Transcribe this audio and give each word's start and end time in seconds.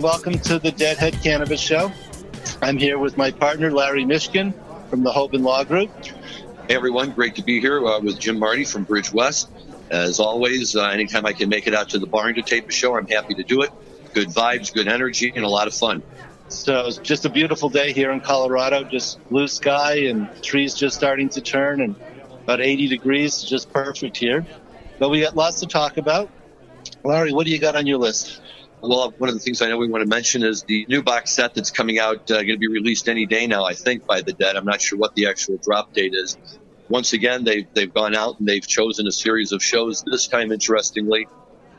and 0.00 0.04
welcome 0.04 0.38
to 0.38 0.58
the 0.58 0.72
Deadhead 0.72 1.12
Cannabis 1.22 1.60
Show. 1.60 1.92
I'm 2.62 2.78
here 2.78 2.98
with 2.98 3.18
my 3.18 3.30
partner, 3.30 3.70
Larry 3.70 4.02
Mishkin 4.04 4.54
from 4.88 5.02
the 5.02 5.10
Hoban 5.10 5.42
Law 5.42 5.62
Group. 5.62 5.90
Hey, 6.68 6.74
everyone. 6.74 7.10
Great 7.10 7.34
to 7.34 7.42
be 7.42 7.60
here 7.60 7.86
uh, 7.86 8.00
with 8.00 8.18
Jim 8.18 8.38
Marty 8.38 8.64
from 8.64 8.84
Bridge 8.84 9.12
West. 9.12 9.50
As 9.90 10.18
always, 10.18 10.74
uh, 10.74 10.84
anytime 10.84 11.26
I 11.26 11.34
can 11.34 11.50
make 11.50 11.66
it 11.66 11.74
out 11.74 11.90
to 11.90 11.98
the 11.98 12.06
barn 12.06 12.34
to 12.36 12.40
tape 12.40 12.66
a 12.66 12.72
show, 12.72 12.96
I'm 12.96 13.06
happy 13.08 13.34
to 13.34 13.42
do 13.42 13.60
it. 13.60 13.72
Good 14.14 14.28
vibes, 14.28 14.72
good 14.72 14.88
energy, 14.88 15.34
and 15.36 15.44
a 15.44 15.50
lot 15.50 15.66
of 15.66 15.74
fun. 15.74 16.02
So 16.48 16.86
it's 16.86 16.96
just 16.96 17.26
a 17.26 17.28
beautiful 17.28 17.68
day 17.68 17.92
here 17.92 18.10
in 18.10 18.20
Colorado, 18.20 18.84
just 18.84 19.22
blue 19.28 19.48
sky 19.48 20.06
and 20.06 20.30
trees 20.42 20.72
just 20.72 20.96
starting 20.96 21.28
to 21.28 21.42
turn 21.42 21.82
and 21.82 21.94
about 22.44 22.62
80 22.62 22.88
degrees, 22.88 23.42
just 23.42 23.70
perfect 23.70 24.16
here. 24.16 24.46
But 24.98 25.10
we 25.10 25.20
got 25.20 25.36
lots 25.36 25.60
to 25.60 25.66
talk 25.66 25.98
about. 25.98 26.30
Larry, 27.04 27.34
what 27.34 27.44
do 27.44 27.52
you 27.52 27.58
got 27.58 27.76
on 27.76 27.86
your 27.86 27.98
list? 27.98 28.40
Well, 28.82 29.12
one 29.18 29.28
of 29.28 29.34
the 29.34 29.40
things 29.40 29.60
I 29.60 29.68
know 29.68 29.76
we 29.76 29.88
want 29.88 30.02
to 30.02 30.08
mention 30.08 30.42
is 30.42 30.62
the 30.62 30.86
new 30.88 31.02
box 31.02 31.32
set 31.32 31.54
that's 31.54 31.70
coming 31.70 31.98
out, 31.98 32.30
uh, 32.30 32.36
going 32.36 32.48
to 32.48 32.58
be 32.58 32.68
released 32.68 33.08
any 33.08 33.26
day 33.26 33.46
now, 33.46 33.64
I 33.64 33.74
think, 33.74 34.06
by 34.06 34.22
the 34.22 34.32
Dead. 34.32 34.56
I'm 34.56 34.64
not 34.64 34.80
sure 34.80 34.98
what 34.98 35.14
the 35.14 35.26
actual 35.26 35.58
drop 35.58 35.92
date 35.92 36.14
is. 36.14 36.38
Once 36.88 37.12
again, 37.12 37.44
they've, 37.44 37.66
they've 37.74 37.92
gone 37.92 38.16
out 38.16 38.38
and 38.40 38.48
they've 38.48 38.66
chosen 38.66 39.06
a 39.06 39.12
series 39.12 39.52
of 39.52 39.62
shows. 39.62 40.02
This 40.02 40.28
time, 40.28 40.50
interestingly, 40.50 41.28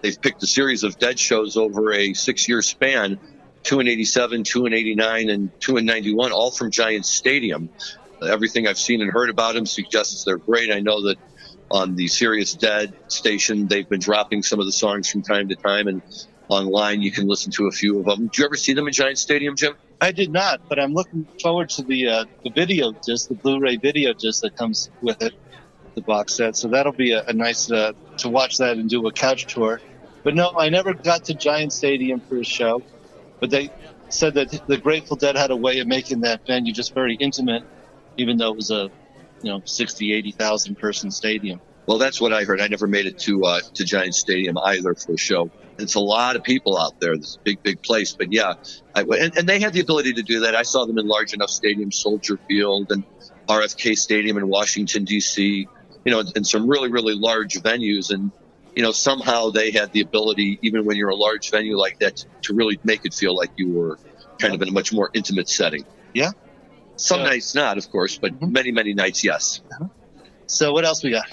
they've 0.02 0.22
picked 0.22 0.44
a 0.44 0.48
series 0.48 0.84
of 0.84 1.00
Dead 1.00 1.20
shows 1.20 1.58
over 1.58 1.92
a 1.92 2.14
six 2.14 2.48
year 2.48 2.62
span 2.62 3.20
two 3.64 3.80
in 3.80 3.88
87, 3.88 4.44
two 4.44 4.66
in 4.66 4.74
89, 4.74 5.30
and 5.30 5.60
two 5.60 5.78
in 5.78 5.86
91, 5.86 6.32
all 6.32 6.52
from 6.52 6.72
Giant 6.72 7.06
Stadium. 7.06 7.70
Everything 8.22 8.68
I've 8.68 8.80
seen 8.80 9.02
and 9.02 9.12
heard 9.12 9.30
about 9.30 9.56
them 9.56 9.66
suggests 9.66 10.24
they're 10.24 10.38
great. 10.38 10.72
I 10.72 10.80
know 10.80 11.08
that 11.08 11.18
on 11.70 11.96
the 11.96 12.08
Sirius 12.08 12.54
Dead 12.54 12.94
station, 13.08 13.68
they've 13.68 13.88
been 13.88 14.00
dropping 14.00 14.44
some 14.44 14.60
of 14.60 14.66
the 14.66 14.72
songs 14.72 15.10
from 15.10 15.22
time 15.22 15.50
to 15.50 15.56
time, 15.56 15.88
and 15.88 16.02
online. 16.52 17.02
You 17.02 17.12
can 17.12 17.28
listen 17.28 17.52
to 17.54 17.68
a 17.68 17.72
few 17.72 18.00
of 18.00 18.06
them. 18.06 18.28
Did 18.28 18.38
you 18.38 18.46
ever 18.46 18.56
see 18.56 18.74
them 18.74 18.88
in 18.88 18.94
Giant 18.94 19.18
Stadium, 19.18 19.56
Jim? 19.56 19.74
I 20.00 20.12
did 20.12 20.32
not, 20.32 20.68
but 20.68 20.80
I'm 20.80 20.94
looking 20.94 21.26
forward 21.42 21.70
to 21.72 21.84
the 21.84 22.08
uh, 22.08 22.26
the 22.44 22.50
video 22.50 22.92
disc, 22.92 23.30
the 23.30 23.36
Blu-ray 23.36 23.78
video 23.78 24.14
disc 24.14 24.42
that 24.42 24.56
comes 24.56 24.90
with 25.02 25.22
it, 25.22 25.34
the 25.96 26.02
box 26.02 26.36
set. 26.36 26.56
So 26.58 26.68
that'll 26.68 26.92
be 26.92 27.14
a, 27.14 27.24
a 27.24 27.34
nice 27.34 27.72
uh, 27.72 27.94
to 28.18 28.30
watch 28.30 28.58
that 28.58 28.78
and 28.78 28.90
do 28.90 29.08
a 29.08 29.12
couch 29.12 29.52
tour. 29.54 29.80
But 30.24 30.36
no, 30.36 30.52
I 30.58 30.70
never 30.70 30.94
got 30.94 31.26
to 31.26 31.34
Giant 31.34 31.74
Stadium 31.74 32.20
for 32.20 32.38
a 32.38 32.44
show, 32.44 32.84
but 33.40 33.50
they 33.50 33.72
said 34.10 34.34
that 34.36 34.68
the 34.68 34.78
Grateful 34.78 35.16
Dead 35.16 35.36
had 35.36 35.52
a 35.52 35.56
way 35.56 35.80
of 35.80 35.88
making 35.88 36.22
that 36.22 36.46
venue 36.46 36.74
just 36.74 36.94
very 36.94 37.16
intimate, 37.16 37.64
even 38.18 38.38
though 38.38 38.52
it 38.52 38.58
was 38.58 38.72
a 38.72 38.92
you 39.42 39.52
know 39.52 39.62
60, 39.64 40.14
80,000 40.14 40.78
person 40.78 41.12
stadium. 41.12 41.62
Well, 41.86 41.98
that's 41.98 42.22
what 42.22 42.34
I 42.34 42.44
heard. 42.44 42.62
I 42.62 42.68
never 42.68 42.88
made 42.88 43.06
it 43.06 43.20
to 43.20 43.44
uh, 43.46 43.60
to 43.76 43.84
Giant 43.84 44.16
Stadium 44.16 44.58
either 44.58 44.94
for 44.96 45.14
a 45.14 45.18
show. 45.18 45.50
It's 45.78 45.96
a 45.96 46.00
lot 46.00 46.36
of 46.36 46.44
people 46.44 46.78
out 46.78 47.00
there. 47.00 47.14
It's 47.14 47.38
a 47.38 47.40
big, 47.44 47.64
big 47.64 47.82
place. 47.82 48.16
But 48.18 48.32
yeah, 48.32 48.54
I, 48.96 49.02
and, 49.02 49.36
and 49.38 49.50
they 49.50 49.60
had 49.60 49.74
the 49.74 49.80
ability 49.80 50.14
to 50.14 50.24
do 50.24 50.42
that. 50.42 50.56
I 50.56 50.64
saw 50.64 50.86
them 50.86 50.98
in 50.98 51.08
large 51.08 51.34
enough 51.34 51.50
stadiums, 51.50 51.96
Soldier 51.96 52.40
Field 52.48 52.92
and 52.92 53.04
RFK 53.48 53.96
Stadium 53.98 54.38
in 54.38 54.48
Washington 54.48 55.04
D.C. 55.06 55.68
You 56.06 56.12
know, 56.12 56.24
and 56.36 56.46
some 56.46 56.68
really, 56.68 56.92
really 56.92 57.16
large 57.16 57.54
venues. 57.62 58.12
And 58.12 58.32
you 58.76 58.84
know, 58.84 58.92
somehow 58.92 59.50
they 59.50 59.72
had 59.72 59.92
the 59.92 60.02
ability, 60.02 60.60
even 60.62 60.86
when 60.86 60.96
you're 60.98 61.10
a 61.10 61.16
large 61.16 61.50
venue 61.52 61.78
like 61.78 62.00
that, 62.00 62.24
to 62.44 62.54
really 62.54 62.80
make 62.84 63.02
it 63.06 63.14
feel 63.14 63.36
like 63.36 63.52
you 63.58 63.70
were 63.70 63.98
kind 64.40 64.54
of 64.56 64.62
in 64.62 64.70
a 64.70 64.72
much 64.72 64.94
more 64.94 65.10
intimate 65.14 65.50
setting. 65.50 65.86
Yeah. 66.14 66.32
Some 66.96 67.20
Yeah. 67.22 67.28
nights 67.28 67.54
not, 67.56 67.78
of 67.78 67.90
course, 67.90 68.18
but 68.18 68.32
Mhm. 68.40 68.52
many, 68.52 68.72
many 68.72 68.94
nights, 68.94 69.24
yes. 69.24 69.62
So 70.46 70.72
what 70.72 70.86
else 70.86 71.04
we 71.04 71.12
got? 71.12 71.26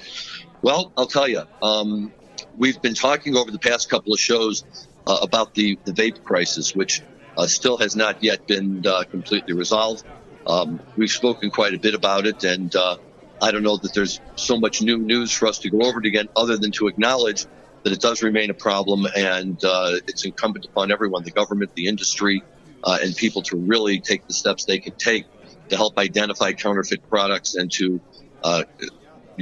Well, 0.63 0.93
I'll 0.97 1.07
tell 1.07 1.29
you. 1.29 1.43
Um, 1.63 2.13
we've 2.59 2.83
been 2.83 2.95
talking 2.95 3.37
over 3.37 3.51
the 3.51 3.59
past 3.59 3.89
couple 3.89 4.13
of 4.13 4.21
shows 4.21 4.65
uh, 5.07 5.19
about 5.23 5.55
the, 5.55 5.79
the 5.85 5.93
vape 5.93 6.23
crisis, 6.25 6.75
which 6.75 7.01
uh, 7.37 7.47
still 7.47 7.79
has 7.79 7.97
not 7.97 8.23
yet 8.23 8.47
been 8.47 8.85
uh, 8.87 9.05
completely 9.05 9.55
resolved. 9.55 10.05
Um, 10.47 10.81
we've 10.97 11.11
spoken 11.11 11.51
quite 11.51 11.75
a 11.75 11.79
bit 11.79 11.95
about 11.95 12.27
it, 12.27 12.45
and 12.45 12.75
uh, 12.75 12.97
I 13.41 13.53
don't 13.53 13.63
know 13.63 13.77
that 13.77 13.95
there's 13.95 14.21
so 14.35 14.59
much 14.59 14.83
new 14.83 14.99
news 14.99 15.33
for 15.33 15.47
us 15.47 15.59
to 15.61 15.71
go 15.71 15.83
over 15.83 16.01
it 16.01 16.07
again, 16.07 16.29
other 16.37 16.57
than 16.57 16.73
to 16.73 16.89
acknowledge 16.89 17.47
that 17.85 17.93
it 17.93 18.01
does 18.01 18.23
remain 18.23 18.51
a 18.51 18.55
problem, 18.55 19.07
and 19.17 19.63
uh, 19.65 19.93
it's 20.09 20.25
incumbent 20.25 20.65
upon 20.65 20.91
everyone, 20.91 21.23
the 21.23 21.31
government, 21.31 21.75
the 21.75 21.87
industry, 21.87 22.43
and 22.85 23.15
people 23.15 23.43
to 23.43 23.57
really 23.57 24.01
take 24.01 24.27
the 24.27 24.33
steps 24.33 24.65
they 24.65 24.79
can 24.79 24.95
take 24.95 25.27
to 25.69 25.77
help 25.77 25.99
identify 25.99 26.53
counterfeit 26.53 27.07
products 27.11 27.55
and 27.55 27.71
to 27.71 28.01
uh, 28.43 28.63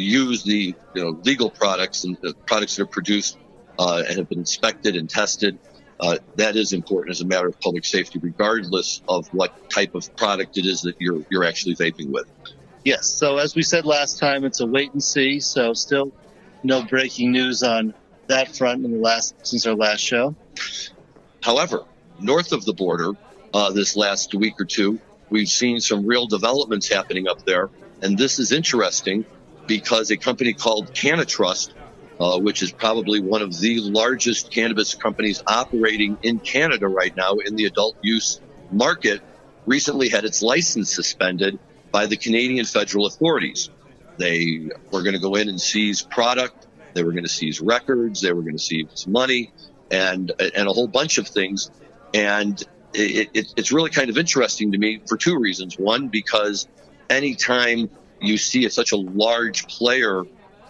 use 0.03 0.43
the 0.43 0.75
you 0.95 1.03
know 1.03 1.19
legal 1.25 1.51
products 1.51 2.05
and 2.05 2.17
the 2.23 2.35
products 2.47 2.77
that 2.77 2.83
are 2.83 2.87
produced 2.87 3.39
uh, 3.79 4.03
and 4.07 4.19
have 4.19 4.29
been 4.29 4.39
inspected 4.41 4.97
and 4.97 5.09
tested. 5.09 5.59
Uh, 5.99 6.19
that 6.35 6.57
is 6.57 6.75
important 6.75 7.11
as 7.11 7.23
a 7.23 7.25
matter 7.25 7.49
of 7.49 7.59
public 7.61 7.85
safety, 7.85 8.19
regardless 8.19 9.01
of 9.09 9.27
what 9.29 9.71
type 9.71 9.95
of 9.95 10.15
product 10.17 10.59
it 10.59 10.67
is 10.67 10.83
that 10.83 10.95
you're 10.99 11.25
you're 11.31 11.45
actually 11.45 11.75
vaping 11.75 12.11
with. 12.11 12.27
Yes. 12.85 13.07
So 13.07 13.39
as 13.39 13.55
we 13.55 13.63
said 13.63 13.87
last 13.87 14.19
time, 14.19 14.45
it's 14.45 14.61
a 14.61 14.67
wait 14.67 14.93
and 14.93 15.03
see. 15.03 15.41
So 15.41 15.73
still 15.73 16.13
no 16.63 16.85
breaking 16.85 17.33
news 17.33 17.63
on 17.63 17.95
that 18.27 18.55
front 18.57 18.85
in 18.85 18.93
the 18.93 18.99
last 18.99 19.35
since 19.47 19.67
our 19.67 19.75
last 19.75 20.01
show. 20.01 20.35
However, 21.43 21.85
north 22.21 22.53
of 22.53 22.65
the 22.65 22.75
border, 22.75 23.13
uh, 23.55 23.71
this 23.73 23.97
last 23.97 24.35
week 24.35 24.61
or 24.61 24.65
two, 24.65 25.01
we've 25.31 25.49
seen 25.49 25.81
some 25.81 26.07
real 26.07 26.27
developments 26.27 26.89
happening 26.89 27.29
up 27.29 27.45
there, 27.45 27.71
and 28.03 28.19
this 28.19 28.39
is 28.39 28.53
interesting 28.53 29.25
because 29.67 30.11
a 30.11 30.17
company 30.17 30.53
called 30.53 30.93
CannTrust, 30.93 31.73
uh, 32.21 32.39
which 32.39 32.63
is 32.63 32.73
probably 32.73 33.21
one 33.21 33.43
of 33.43 33.59
the 33.59 33.81
largest 33.81 34.51
cannabis 34.51 34.95
companies 34.95 35.43
operating 35.47 36.17
in 36.23 36.39
Canada 36.39 36.89
right 36.89 37.15
now 37.17 37.35
in 37.35 37.57
the 37.57 37.67
adult 37.67 37.97
use 38.03 38.41
market, 38.71 39.21
recently 39.67 40.09
had 40.09 40.25
its 40.25 40.43
license 40.43 40.95
suspended 40.95 41.59
by 41.91 42.07
the 42.07 42.17
Canadian 42.17 42.65
federal 42.65 43.07
authorities. 43.07 43.71
They 44.19 44.71
were 44.91 45.03
going 45.03 45.15
to 45.15 45.21
go 45.21 45.35
in 45.35 45.49
and 45.49 45.61
seize 45.61 46.03
product. 46.03 46.67
They 46.95 47.03
were 47.03 47.13
going 47.13 47.25
to 47.25 47.31
seize 47.31 47.61
records. 47.61 48.21
They 48.21 48.33
were 48.33 48.43
going 48.43 48.57
to 48.57 48.63
seize 48.63 49.07
money 49.07 49.53
and 49.91 50.33
and 50.41 50.69
a 50.69 50.73
whole 50.73 50.89
bunch 50.89 51.19
of 51.19 51.29
things. 51.29 51.71
And 52.15 52.61
it, 52.95 53.31
it, 53.35 53.53
it's 53.57 53.73
really 53.73 53.91
kind 53.91 54.09
of 54.09 54.17
interesting 54.17 54.73
to 54.73 54.79
me 54.79 55.03
for 55.07 55.17
two 55.17 55.39
reasons. 55.39 55.79
One, 55.79 56.09
because 56.09 56.67
anytime 57.11 57.91
you 58.21 58.39
see 58.39 58.65
a, 58.65 58.71
such 58.71 58.93
a 58.93 58.97
large 58.97 59.67
player 59.69 60.25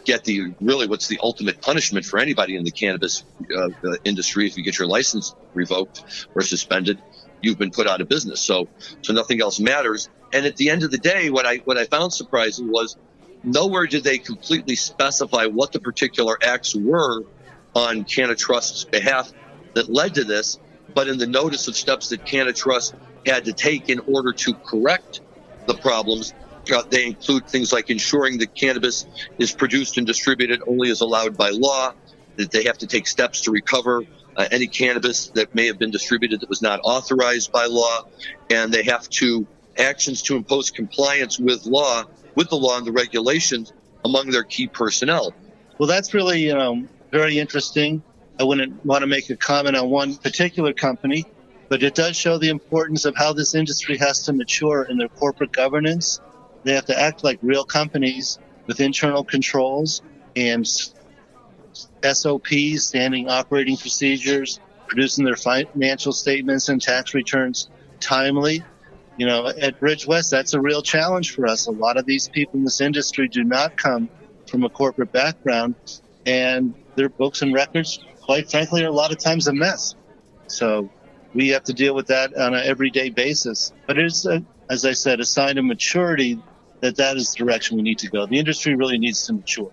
get 0.05 0.25
the 0.25 0.55
really 0.61 0.87
what's 0.87 1.09
the 1.09 1.19
ultimate 1.23 1.61
punishment 1.61 2.07
for 2.07 2.19
anybody 2.19 2.57
in 2.57 2.65
the 2.65 2.71
cannabis 2.71 3.25
uh, 3.57 3.69
industry 4.05 4.47
if 4.47 4.57
you 4.57 4.62
get 4.62 4.79
your 4.79 4.87
license 4.87 5.34
revoked 5.53 6.27
or 6.34 6.43
suspended 6.43 7.01
you've 7.43 7.59
been 7.59 7.71
put 7.71 7.87
out 7.87 8.01
of 8.01 8.09
business. 8.09 8.41
So 8.41 8.69
so 9.03 9.12
nothing 9.12 9.41
else 9.41 9.61
matters. 9.61 10.09
And 10.33 10.47
at 10.47 10.57
the 10.57 10.71
end 10.71 10.83
of 10.83 10.91
the 10.91 10.99
day 10.99 11.31
what 11.31 11.47
i 11.47 11.57
what 11.59 11.77
i 11.77 11.84
found 11.84 12.12
surprising 12.12 12.71
was 12.71 12.97
nowhere 13.43 13.87
did 13.87 14.05
they 14.05 14.19
completely 14.19 14.77
specify 14.77 15.47
what 15.47 15.73
the 15.73 15.81
particular 15.81 16.39
acts 16.43 16.75
were 16.75 17.22
on 17.75 18.04
CannTrust's 18.04 18.84
behalf 18.84 19.31
that 19.75 19.89
led 19.91 20.15
to 20.15 20.25
this, 20.25 20.59
but 20.95 21.09
in 21.09 21.19
the 21.19 21.27
notice 21.27 21.69
of 21.69 21.77
steps 21.77 22.09
that 22.09 22.25
CannTrust 22.25 22.95
had 23.27 23.45
to 23.45 23.53
take 23.53 23.91
in 23.91 24.01
order 24.07 24.33
to 24.33 24.54
correct 24.54 25.21
the 25.66 25.75
problems, 25.75 26.33
uh, 26.71 26.83
they 26.89 27.07
include 27.07 27.48
things 27.48 27.72
like 27.72 27.91
ensuring 27.91 28.39
that 28.39 28.54
cannabis 28.54 29.07
is 29.39 29.53
produced 29.53 29.98
and 29.98 30.07
distributed 30.07 30.63
only 30.66 30.91
as 30.91 31.01
allowed 31.01 31.36
by 31.36 31.51
law, 31.51 31.92
that 32.36 32.51
they 32.51 32.65
have 32.65 32.78
to 32.78 32.86
take 32.86 33.07
steps 33.07 33.42
to 33.42 33.51
recover 33.51 34.03
uh, 34.36 34.47
any 34.51 34.66
cannabis 34.66 35.28
that 35.28 35.54
may 35.54 35.66
have 35.66 35.78
been 35.78 35.91
distributed 35.91 36.41
that 36.41 36.48
was 36.48 36.63
not 36.63 36.80
authorized 36.84 37.51
by 37.53 37.66
law, 37.66 38.07
and 38.51 38.72
they 38.72 38.83
have 38.83 39.09
to 39.09 39.47
actions 39.78 40.22
to 40.22 40.36
impose 40.36 40.71
compliance 40.71 41.39
with 41.39 41.66
law, 41.66 42.04
with 42.34 42.48
the 42.48 42.57
law 42.57 42.77
and 42.78 42.86
the 42.86 42.92
regulations 42.92 43.72
among 44.04 44.30
their 44.30 44.45
key 44.45 44.66
personnel. 44.66 45.34
Well, 45.78 45.89
that's 45.89 46.15
really 46.15 46.47
know 46.53 46.86
very 47.10 47.39
interesting. 47.39 48.03
I 48.39 48.45
wouldn't 48.45 48.84
want 48.84 49.03
to 49.03 49.07
make 49.07 49.30
a 49.30 49.36
comment 49.36 49.77
on 49.77 49.89
one 49.89 50.16
particular 50.16 50.72
company, 50.72 51.24
but 51.69 51.83
it 51.83 51.95
does 51.95 52.16
show 52.16 52.39
the 52.39 52.51
importance 52.51 53.04
of 53.04 53.16
how 53.16 53.33
this 53.33 53.54
industry 53.54 53.97
has 53.98 54.22
to 54.24 54.33
mature 54.33 54.83
in 54.84 54.98
their 54.98 55.09
corporate 55.09 55.53
governance. 55.53 56.21
They 56.66 56.74
have 56.74 56.86
to 56.86 57.01
act 57.01 57.22
like 57.22 57.39
real 57.42 57.65
companies 57.65 58.41
with 58.66 58.80
internal 58.80 59.22
controls 59.22 60.03
and 60.34 60.66
SOPs, 62.03 62.83
standing 62.83 63.28
operating 63.28 63.77
procedures, 63.77 64.59
producing 64.89 65.24
their 65.24 65.36
financial 65.36 66.13
statements 66.13 66.68
and 66.68 66.83
tax 66.83 67.15
returns 67.15 67.68
timely. 68.01 68.65
You 69.16 69.27
know, 69.27 69.47
at 69.47 69.78
Bridge 69.78 70.09
West, 70.09 70.33
that's 70.33 70.54
a 70.54 70.60
real 70.60 70.83
challenge 70.83 71.36
for 71.36 71.47
us. 71.47 71.68
A 71.68 71.71
lot 71.71 71.98
of 71.98 72.04
these 72.04 72.27
people 72.27 72.59
in 72.59 72.65
this 72.65 72.80
industry 72.80 73.28
do 73.28 73.45
not 73.45 73.77
come 73.77 74.09
from 74.51 74.65
a 74.65 74.69
corporate 74.69 75.12
background, 75.12 75.77
and 76.27 76.74
their 76.97 77.09
books 77.09 77.42
and 77.42 77.54
records, 77.54 78.01
quite 78.22 78.51
frankly, 78.51 78.83
are 78.83 78.89
a 78.89 78.92
lot 78.92 79.12
of 79.12 79.19
times 79.19 79.47
a 79.47 79.53
mess. 79.53 79.95
So 80.48 80.91
we 81.33 81.51
have 81.51 81.62
to 81.65 81.72
deal 81.72 81.95
with 81.95 82.09
that 82.09 82.36
on 82.36 82.54
an 82.54 82.65
everyday 82.66 83.10
basis. 83.10 83.72
But 83.86 83.98
it's, 83.98 84.27
a, 84.27 84.45
as 84.69 84.84
I 84.84 84.95
said, 84.95 85.21
a 85.21 85.24
sign 85.24 85.59
of 85.59 85.65
maturity 85.65 86.41
that 86.81 86.97
that 86.97 87.17
is 87.17 87.33
the 87.33 87.45
direction 87.45 87.77
we 87.77 87.83
need 87.83 87.99
to 87.99 88.09
go. 88.09 88.27
The 88.27 88.39
industry 88.39 88.75
really 88.75 88.99
needs 88.99 89.27
to 89.27 89.33
mature. 89.33 89.71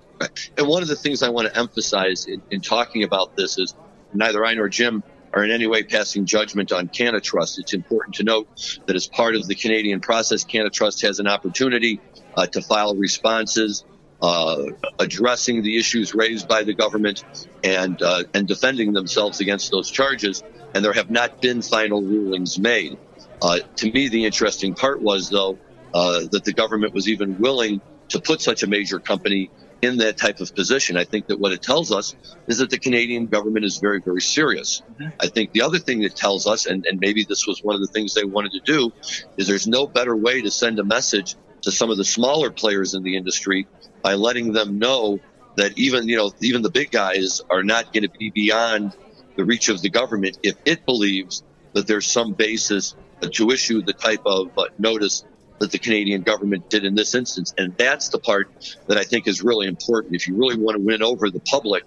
And 0.58 0.68
one 0.68 0.82
of 0.82 0.88
the 0.88 0.96
things 0.96 1.22
I 1.22 1.30
want 1.30 1.48
to 1.48 1.58
emphasize 1.58 2.26
in, 2.26 2.42
in 2.50 2.62
talking 2.62 3.04
about 3.04 3.36
this 3.36 3.58
is 3.58 3.76
neither 4.14 4.46
I 4.46 4.54
nor 4.54 4.70
Jim 4.70 5.04
are 5.34 5.44
in 5.44 5.52
any 5.52 5.68
way 5.68 5.84
passing 5.84 6.26
judgment 6.26 6.72
on 6.72 6.88
CannTrust. 6.88 7.60
It's 7.60 7.74
important 7.74 8.16
to 8.16 8.24
note 8.24 8.48
that 8.86 8.96
as 8.96 9.08
part 9.08 9.36
of 9.36 9.48
the 9.48 9.56
Canadian 9.56 10.00
process, 10.00 10.46
CannTrust 10.46 11.02
has 11.02 11.20
an 11.20 11.28
opportunity 11.28 12.00
uh, 12.36 12.46
to 12.48 12.62
file 12.62 12.96
responses 12.96 13.84
uh, 14.22 14.68
addressing 15.00 15.64
the 15.64 15.78
issues 15.78 16.16
raised 16.16 16.48
by 16.48 16.64
the 16.64 16.74
government 16.74 17.26
and 17.64 18.02
uh, 18.02 18.24
and 18.34 18.48
defending 18.48 18.94
themselves 18.94 19.42
against 19.42 19.70
those 19.70 19.92
charges. 19.92 20.42
And 20.74 20.84
there 20.84 20.94
have 20.94 21.12
not 21.12 21.42
been 21.42 21.62
final 21.62 22.02
rulings 22.02 22.58
made. 22.58 22.98
Uh, 23.42 23.60
to 23.76 23.92
me, 23.92 24.08
the 24.08 24.24
interesting 24.24 24.74
part 24.74 25.02
was, 25.02 25.30
though, 25.30 25.60
uh, 25.94 26.22
that 26.31 26.44
the 26.44 26.54
government 26.54 26.94
was 26.94 27.07
even 27.07 27.40
willing 27.40 27.81
to 28.10 28.19
put 28.19 28.42
such 28.42 28.63
a 28.63 28.68
major 28.68 29.00
company 29.00 29.50
in 29.81 29.98
that 29.98 30.18
type 30.18 30.40
of 30.40 30.56
position. 30.56 30.95
I 30.95 31.04
think 31.04 31.28
that 31.28 31.40
what 31.40 31.51
it 31.51 31.62
tells 31.62 31.92
us 31.92 32.16
is 32.48 32.60
that 32.60 32.69
the 32.69 32.80
Canadian 32.80 33.28
government 33.28 33.66
is 33.66 33.80
very, 33.80 34.00
very 34.00 34.22
serious. 34.22 34.81
Mm-hmm. 34.94 35.10
I 35.19 35.28
think 35.28 35.51
the 35.51 35.62
other 35.62 35.78
thing 35.78 36.01
that 36.01 36.16
tells 36.16 36.48
us, 36.48 36.66
and, 36.66 36.86
and 36.86 37.00
maybe 37.00 37.25
this 37.28 37.45
was 37.45 37.62
one 37.62 37.75
of 37.75 37.81
the 37.81 37.88
things 37.88 38.13
they 38.13 38.24
wanted 38.24 38.54
to 38.54 38.62
do, 38.62 38.94
is 39.38 39.48
there's 39.48 39.68
no 39.68 39.86
better 39.86 40.16
way 40.16 40.42
to 40.42 40.50
send 40.50 40.80
a 40.80 40.86
message 40.86 41.36
to 41.63 41.72
some 41.72 41.90
of 41.90 41.98
the 41.98 42.06
smaller 42.06 42.50
players 42.50 42.94
in 42.94 43.04
the 43.04 43.18
industry 43.18 43.68
by 44.01 44.13
letting 44.13 44.54
them 44.54 44.80
know 44.80 45.19
that 45.56 45.78
even, 45.78 46.07
you 46.07 46.18
know, 46.18 46.31
even 46.42 46.62
the 46.62 46.72
big 46.72 46.92
guys 46.92 47.42
are 47.50 47.63
not 47.63 47.94
going 47.94 48.04
to 48.04 48.10
be 48.10 48.30
beyond 48.30 48.96
the 49.36 49.44
reach 49.44 49.69
of 49.69 49.81
the 49.81 49.89
government 49.89 50.38
if 50.44 50.56
it 50.66 50.86
believes 50.86 51.44
that 51.74 51.88
there's 51.88 52.06
some 52.06 52.34
basis 52.34 52.96
to 53.31 53.51
issue 53.51 53.81
the 53.81 53.94
type 53.94 54.22
of 54.25 54.51
uh, 54.57 54.66
notice 54.78 55.24
that 55.63 55.71
the 55.71 55.80
Canadian 55.80 56.24
government 56.24 56.69
did 56.69 56.83
in 56.83 56.94
this 56.94 57.15
instance. 57.15 57.54
And 57.57 57.74
that's 57.77 58.10
the 58.10 58.19
part 58.19 58.50
that 58.88 58.98
I 58.98 59.04
think 59.04 59.30
is 59.30 59.42
really 59.42 59.65
important. 59.65 60.13
If 60.13 60.27
you 60.27 60.36
really 60.36 60.57
want 60.57 60.75
to 60.75 60.83
win 60.83 61.01
over 61.01 61.30
the 61.30 61.39
public, 61.39 61.86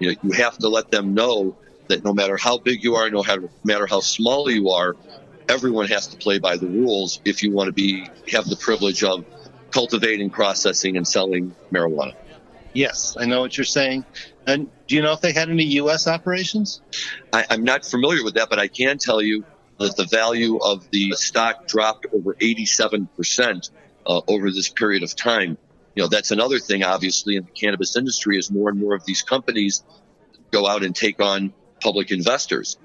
you 0.00 0.08
know, 0.08 0.16
you 0.24 0.32
have 0.32 0.58
to 0.58 0.68
let 0.68 0.90
them 0.90 1.14
know 1.14 1.54
that 1.86 2.02
no 2.04 2.12
matter 2.12 2.36
how 2.36 2.58
big 2.58 2.82
you 2.82 2.96
are, 2.96 3.08
no 3.10 3.22
matter 3.62 3.86
how 3.86 4.00
small 4.00 4.50
you 4.50 4.70
are, 4.70 4.96
everyone 5.48 5.86
has 5.86 6.08
to 6.08 6.16
play 6.16 6.40
by 6.40 6.56
the 6.56 6.66
rules 6.66 7.20
if 7.24 7.44
you 7.44 7.52
want 7.52 7.68
to 7.68 7.72
be 7.72 8.08
have 8.32 8.48
the 8.48 8.56
privilege 8.56 9.04
of 9.04 9.24
cultivating, 9.70 10.28
processing, 10.28 10.96
and 10.96 11.06
selling 11.06 11.54
marijuana. 11.70 12.14
Yes, 12.72 13.16
I 13.16 13.26
know 13.26 13.40
what 13.40 13.56
you're 13.56 13.64
saying. 13.64 14.04
And 14.48 14.68
do 14.88 14.96
you 14.96 15.02
know 15.02 15.12
if 15.12 15.20
they 15.20 15.32
had 15.32 15.48
any 15.48 15.64
U.S. 15.74 16.08
operations? 16.08 16.82
I, 17.32 17.44
am 17.50 17.62
not 17.62 17.84
familiar 17.84 18.24
with 18.24 18.34
that, 18.34 18.50
but 18.50 18.58
I 18.58 18.66
can 18.66 18.98
tell 18.98 19.22
you 19.22 19.44
that 19.82 19.96
the 19.96 20.04
value 20.04 20.58
of 20.58 20.88
the 20.90 21.12
stock 21.12 21.66
dropped 21.66 22.06
over 22.12 22.34
87% 22.34 23.70
uh, 24.06 24.20
over 24.26 24.50
this 24.50 24.68
period 24.68 25.02
of 25.02 25.14
time. 25.14 25.58
You 25.94 26.02
know, 26.02 26.08
that's 26.08 26.30
another 26.30 26.58
thing, 26.58 26.82
obviously, 26.82 27.36
in 27.36 27.44
the 27.44 27.50
cannabis 27.50 27.96
industry 27.96 28.38
is 28.38 28.50
more 28.50 28.70
and 28.70 28.80
more 28.80 28.94
of 28.94 29.04
these 29.04 29.22
companies 29.22 29.82
go 30.50 30.66
out 30.66 30.82
and 30.82 30.94
take 30.94 31.20
on 31.20 31.52
public 31.80 32.10
investors. 32.10 32.78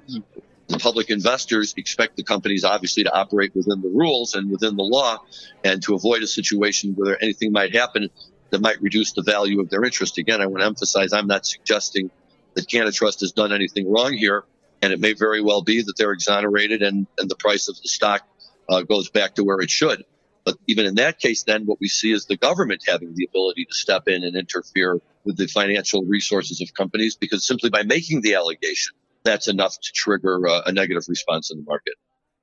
The 0.67 0.79
public 0.79 1.09
investors 1.09 1.73
expect 1.77 2.17
the 2.17 2.23
companies 2.23 2.65
obviously 2.65 3.03
to 3.03 3.13
operate 3.13 3.55
within 3.55 3.81
the 3.81 3.89
rules 3.89 4.35
and 4.35 4.51
within 4.51 4.75
the 4.75 4.83
law 4.83 5.19
and 5.63 5.81
to 5.83 5.95
avoid 5.95 6.23
a 6.23 6.27
situation 6.27 6.93
where 6.95 7.21
anything 7.23 7.51
might 7.53 7.73
happen 7.73 8.09
that 8.49 8.59
might 8.61 8.81
reduce 8.81 9.13
the 9.13 9.23
value 9.23 9.61
of 9.61 9.69
their 9.69 9.83
interest. 9.83 10.17
Again, 10.17 10.41
I 10.41 10.47
want 10.47 10.61
to 10.61 10.65
emphasize 10.65 11.13
I'm 11.13 11.27
not 11.27 11.45
suggesting 11.45 12.09
that 12.55 12.67
CannTrust 12.67 13.21
has 13.21 13.31
done 13.31 13.53
anything 13.53 13.89
wrong 13.89 14.13
here 14.13 14.43
and 14.81 14.93
it 14.93 14.99
may 14.99 15.13
very 15.13 15.41
well 15.41 15.61
be 15.61 15.81
that 15.81 15.93
they're 15.97 16.11
exonerated 16.11 16.81
and, 16.81 17.07
and 17.17 17.29
the 17.29 17.35
price 17.35 17.67
of 17.67 17.75
the 17.81 17.87
stock 17.87 18.27
uh, 18.69 18.81
goes 18.81 19.09
back 19.09 19.35
to 19.35 19.43
where 19.43 19.59
it 19.61 19.69
should. 19.69 20.03
But 20.45 20.57
even 20.67 20.85
in 20.85 20.95
that 20.95 21.19
case, 21.19 21.43
then 21.43 21.65
what 21.65 21.79
we 21.81 21.89
see 21.89 22.11
is 22.11 22.25
the 22.25 22.37
government 22.37 22.83
having 22.87 23.13
the 23.15 23.25
ability 23.29 23.65
to 23.65 23.73
step 23.73 24.07
in 24.07 24.23
and 24.23 24.35
interfere 24.35 25.01
with 25.25 25.35
the 25.35 25.47
financial 25.47 26.03
resources 26.05 26.61
of 26.61 26.73
companies 26.73 27.17
because 27.17 27.45
simply 27.45 27.69
by 27.69 27.83
making 27.83 28.21
the 28.21 28.35
allegation, 28.35 28.95
that's 29.23 29.49
enough 29.49 29.73
to 29.73 29.91
trigger 29.93 30.47
uh, 30.47 30.61
a 30.65 30.71
negative 30.71 31.03
response 31.09 31.51
in 31.51 31.57
the 31.57 31.65
market. 31.65 31.95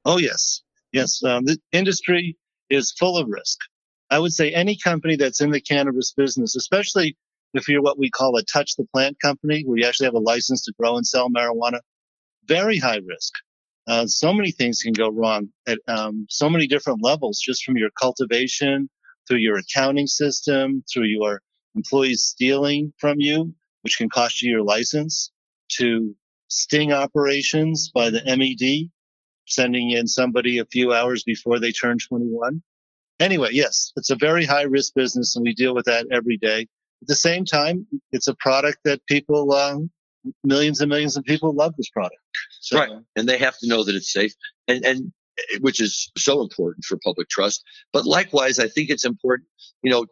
Oh, 0.04 0.18
yes. 0.18 0.60
Yes. 0.92 1.24
Um, 1.24 1.44
the 1.44 1.58
industry 1.72 2.36
is 2.68 2.92
full 2.92 3.16
of 3.16 3.28
risk. 3.28 3.58
I 4.10 4.18
would 4.18 4.32
say 4.32 4.52
any 4.52 4.76
company 4.76 5.16
that's 5.16 5.40
in 5.40 5.50
the 5.50 5.60
cannabis 5.60 6.12
business, 6.12 6.56
especially 6.56 7.16
if 7.54 7.68
you're 7.68 7.82
what 7.82 7.98
we 7.98 8.10
call 8.10 8.36
a 8.36 8.42
touch 8.42 8.76
the 8.76 8.84
plant 8.92 9.18
company, 9.20 9.62
where 9.64 9.78
you 9.78 9.86
actually 9.86 10.06
have 10.06 10.14
a 10.14 10.18
license 10.18 10.64
to 10.64 10.74
grow 10.78 10.96
and 10.96 11.06
sell 11.06 11.30
marijuana, 11.30 11.78
very 12.46 12.78
high 12.78 13.00
risk. 13.06 13.32
Uh, 13.86 14.06
so 14.06 14.32
many 14.32 14.50
things 14.50 14.80
can 14.82 14.92
go 14.92 15.10
wrong 15.10 15.48
at 15.66 15.78
um, 15.88 16.26
so 16.30 16.48
many 16.48 16.66
different 16.66 17.02
levels, 17.02 17.38
just 17.38 17.64
from 17.64 17.76
your 17.76 17.90
cultivation 18.00 18.88
through 19.28 19.38
your 19.38 19.58
accounting 19.58 20.06
system, 20.06 20.82
through 20.92 21.06
your 21.06 21.40
employees 21.74 22.22
stealing 22.22 22.92
from 22.98 23.16
you, 23.18 23.54
which 23.82 23.98
can 23.98 24.08
cost 24.08 24.42
you 24.42 24.50
your 24.50 24.62
license, 24.62 25.30
to 25.68 26.14
sting 26.48 26.92
operations 26.92 27.90
by 27.90 28.10
the 28.10 28.22
MED, 28.24 28.90
sending 29.46 29.90
in 29.90 30.06
somebody 30.06 30.58
a 30.58 30.66
few 30.66 30.92
hours 30.92 31.22
before 31.24 31.58
they 31.58 31.72
turn 31.72 31.98
21. 31.98 32.62
Anyway, 33.20 33.50
yes, 33.52 33.92
it's 33.96 34.10
a 34.10 34.16
very 34.16 34.44
high 34.44 34.62
risk 34.62 34.94
business 34.94 35.36
and 35.36 35.44
we 35.44 35.54
deal 35.54 35.74
with 35.74 35.84
that 35.86 36.06
every 36.10 36.36
day. 36.36 36.66
At 37.02 37.08
the 37.08 37.14
same 37.14 37.44
time, 37.44 37.86
it's 38.12 38.28
a 38.28 38.34
product 38.36 38.78
that 38.84 39.04
people 39.06 39.52
um, 39.52 39.90
millions 40.42 40.80
and 40.80 40.88
millions 40.88 41.16
of 41.16 41.24
people 41.24 41.54
love 41.54 41.74
this 41.76 41.90
product. 41.90 42.16
So, 42.64 42.78
right. 42.78 42.90
And 43.16 43.28
they 43.28 43.38
have 43.38 43.58
to 43.58 43.68
know 43.68 43.84
that 43.84 43.94
it's 43.94 44.12
safe 44.12 44.32
and, 44.68 44.84
and 44.84 45.12
which 45.60 45.80
is 45.80 46.10
so 46.16 46.40
important 46.40 46.84
for 46.84 46.98
public 47.04 47.28
trust. 47.28 47.62
But 47.92 48.06
likewise, 48.06 48.58
I 48.58 48.68
think 48.68 48.90
it's 48.90 49.04
important, 49.04 49.48
you 49.82 49.90
know, 49.90 50.06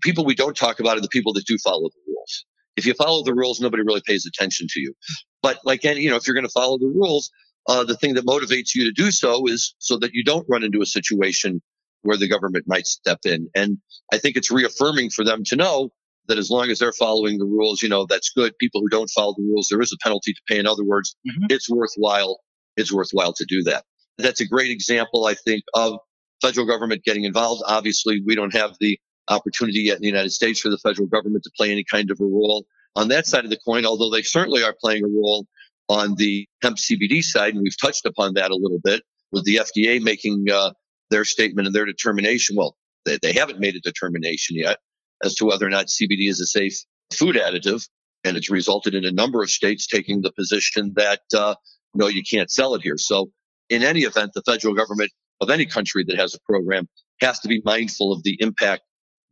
people 0.00 0.24
we 0.24 0.34
don't 0.34 0.56
talk 0.56 0.80
about 0.80 0.96
are 0.96 1.00
the 1.00 1.08
people 1.08 1.32
that 1.34 1.44
do 1.46 1.58
follow 1.58 1.88
the 1.88 2.00
rules. 2.06 2.44
If 2.76 2.86
you 2.86 2.94
follow 2.94 3.22
the 3.22 3.34
rules, 3.34 3.60
nobody 3.60 3.82
really 3.82 4.02
pays 4.06 4.24
attention 4.24 4.68
to 4.70 4.80
you. 4.80 4.94
But 5.42 5.58
like 5.64 5.84
any, 5.84 6.00
you 6.00 6.10
know, 6.10 6.16
if 6.16 6.26
you're 6.26 6.34
going 6.34 6.46
to 6.46 6.52
follow 6.52 6.78
the 6.78 6.86
rules, 6.86 7.30
uh, 7.68 7.84
the 7.84 7.96
thing 7.96 8.14
that 8.14 8.26
motivates 8.26 8.74
you 8.74 8.84
to 8.84 8.92
do 8.92 9.10
so 9.10 9.46
is 9.46 9.74
so 9.78 9.98
that 9.98 10.12
you 10.14 10.24
don't 10.24 10.46
run 10.48 10.64
into 10.64 10.80
a 10.80 10.86
situation 10.86 11.60
where 12.02 12.16
the 12.16 12.28
government 12.28 12.64
might 12.66 12.86
step 12.86 13.18
in. 13.24 13.48
And 13.54 13.78
I 14.12 14.18
think 14.18 14.36
it's 14.36 14.50
reaffirming 14.50 15.10
for 15.10 15.24
them 15.24 15.44
to 15.46 15.56
know 15.56 15.90
that 16.28 16.38
as 16.38 16.50
long 16.50 16.70
as 16.70 16.78
they're 16.78 16.92
following 16.92 17.38
the 17.38 17.44
rules, 17.44 17.82
you 17.82 17.88
know, 17.88 18.06
that's 18.06 18.30
good. 18.30 18.56
People 18.58 18.80
who 18.80 18.88
don't 18.88 19.10
follow 19.10 19.34
the 19.36 19.42
rules, 19.42 19.68
there 19.70 19.80
is 19.80 19.92
a 19.92 19.96
penalty 20.02 20.32
to 20.32 20.40
pay. 20.48 20.58
In 20.58 20.66
other 20.66 20.84
words, 20.84 21.16
mm-hmm. 21.26 21.46
it's 21.50 21.68
worthwhile. 21.68 22.40
It's 22.76 22.92
worthwhile 22.92 23.32
to 23.34 23.44
do 23.46 23.62
that. 23.64 23.84
That's 24.18 24.40
a 24.40 24.46
great 24.46 24.70
example, 24.70 25.26
I 25.26 25.34
think, 25.34 25.64
of 25.74 25.98
federal 26.40 26.66
government 26.66 27.04
getting 27.04 27.24
involved. 27.24 27.62
Obviously, 27.66 28.22
we 28.24 28.34
don't 28.34 28.54
have 28.54 28.76
the 28.80 28.98
opportunity 29.28 29.80
yet 29.80 29.96
in 29.96 30.02
the 30.02 30.08
United 30.08 30.30
States 30.30 30.60
for 30.60 30.68
the 30.68 30.78
federal 30.78 31.06
government 31.06 31.44
to 31.44 31.50
play 31.56 31.70
any 31.70 31.84
kind 31.90 32.10
of 32.10 32.18
a 32.20 32.24
role 32.24 32.66
on 32.96 33.08
that 33.08 33.26
side 33.26 33.44
of 33.44 33.50
the 33.50 33.58
coin, 33.64 33.86
although 33.86 34.10
they 34.10 34.22
certainly 34.22 34.62
are 34.62 34.74
playing 34.80 35.04
a 35.04 35.08
role 35.08 35.46
on 35.88 36.14
the 36.16 36.46
hemp 36.62 36.76
CBD 36.76 37.22
side. 37.22 37.54
And 37.54 37.62
we've 37.62 37.80
touched 37.80 38.06
upon 38.06 38.34
that 38.34 38.50
a 38.50 38.56
little 38.56 38.80
bit 38.82 39.02
with 39.30 39.44
the 39.44 39.56
FDA 39.56 40.00
making 40.02 40.46
uh, 40.52 40.72
their 41.10 41.24
statement 41.24 41.66
and 41.66 41.74
their 41.74 41.86
determination. 41.86 42.56
Well, 42.56 42.76
they, 43.04 43.18
they 43.20 43.32
haven't 43.32 43.60
made 43.60 43.74
a 43.74 43.80
determination 43.80 44.56
yet, 44.56 44.78
as 45.22 45.34
to 45.36 45.44
whether 45.44 45.66
or 45.66 45.70
not 45.70 45.86
CBD 45.86 46.28
is 46.28 46.40
a 46.40 46.46
safe 46.46 46.78
food 47.12 47.36
additive. 47.36 47.86
And 48.24 48.36
it's 48.36 48.50
resulted 48.50 48.94
in 48.94 49.04
a 49.04 49.12
number 49.12 49.42
of 49.42 49.50
states 49.50 49.86
taking 49.86 50.22
the 50.22 50.32
position 50.32 50.92
that, 50.96 51.22
uh, 51.36 51.54
no, 51.94 52.06
you 52.06 52.22
can't 52.22 52.50
sell 52.50 52.74
it 52.74 52.82
here. 52.82 52.96
So 52.96 53.30
in 53.68 53.82
any 53.82 54.02
event, 54.02 54.32
the 54.34 54.42
federal 54.42 54.74
government 54.74 55.10
of 55.40 55.50
any 55.50 55.66
country 55.66 56.04
that 56.06 56.16
has 56.16 56.34
a 56.34 56.40
program 56.46 56.88
has 57.20 57.40
to 57.40 57.48
be 57.48 57.60
mindful 57.64 58.12
of 58.12 58.22
the 58.22 58.36
impact 58.40 58.82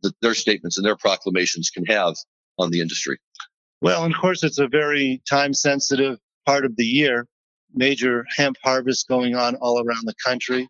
that 0.01 0.13
their 0.21 0.33
statements 0.33 0.77
and 0.77 0.85
their 0.85 0.97
proclamations 0.97 1.69
can 1.69 1.85
have 1.85 2.15
on 2.57 2.69
the 2.71 2.81
industry. 2.81 3.17
Well, 3.81 4.03
of 4.05 4.13
course, 4.19 4.43
it's 4.43 4.59
a 4.59 4.67
very 4.67 5.21
time 5.29 5.53
sensitive 5.53 6.19
part 6.45 6.65
of 6.65 6.75
the 6.75 6.85
year. 6.85 7.27
Major 7.73 8.25
hemp 8.35 8.57
harvest 8.63 9.07
going 9.07 9.35
on 9.35 9.55
all 9.55 9.77
around 9.77 10.03
the 10.05 10.13
country. 10.25 10.67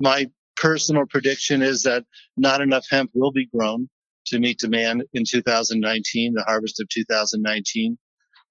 My 0.00 0.26
personal 0.56 1.06
prediction 1.06 1.62
is 1.62 1.82
that 1.82 2.04
not 2.36 2.60
enough 2.60 2.86
hemp 2.90 3.10
will 3.14 3.32
be 3.32 3.46
grown 3.46 3.88
to 4.30 4.38
meet 4.38 4.58
demand 4.58 5.04
in 5.12 5.24
2019, 5.28 6.34
the 6.34 6.44
harvest 6.44 6.80
of 6.80 6.88
2019. 6.88 7.98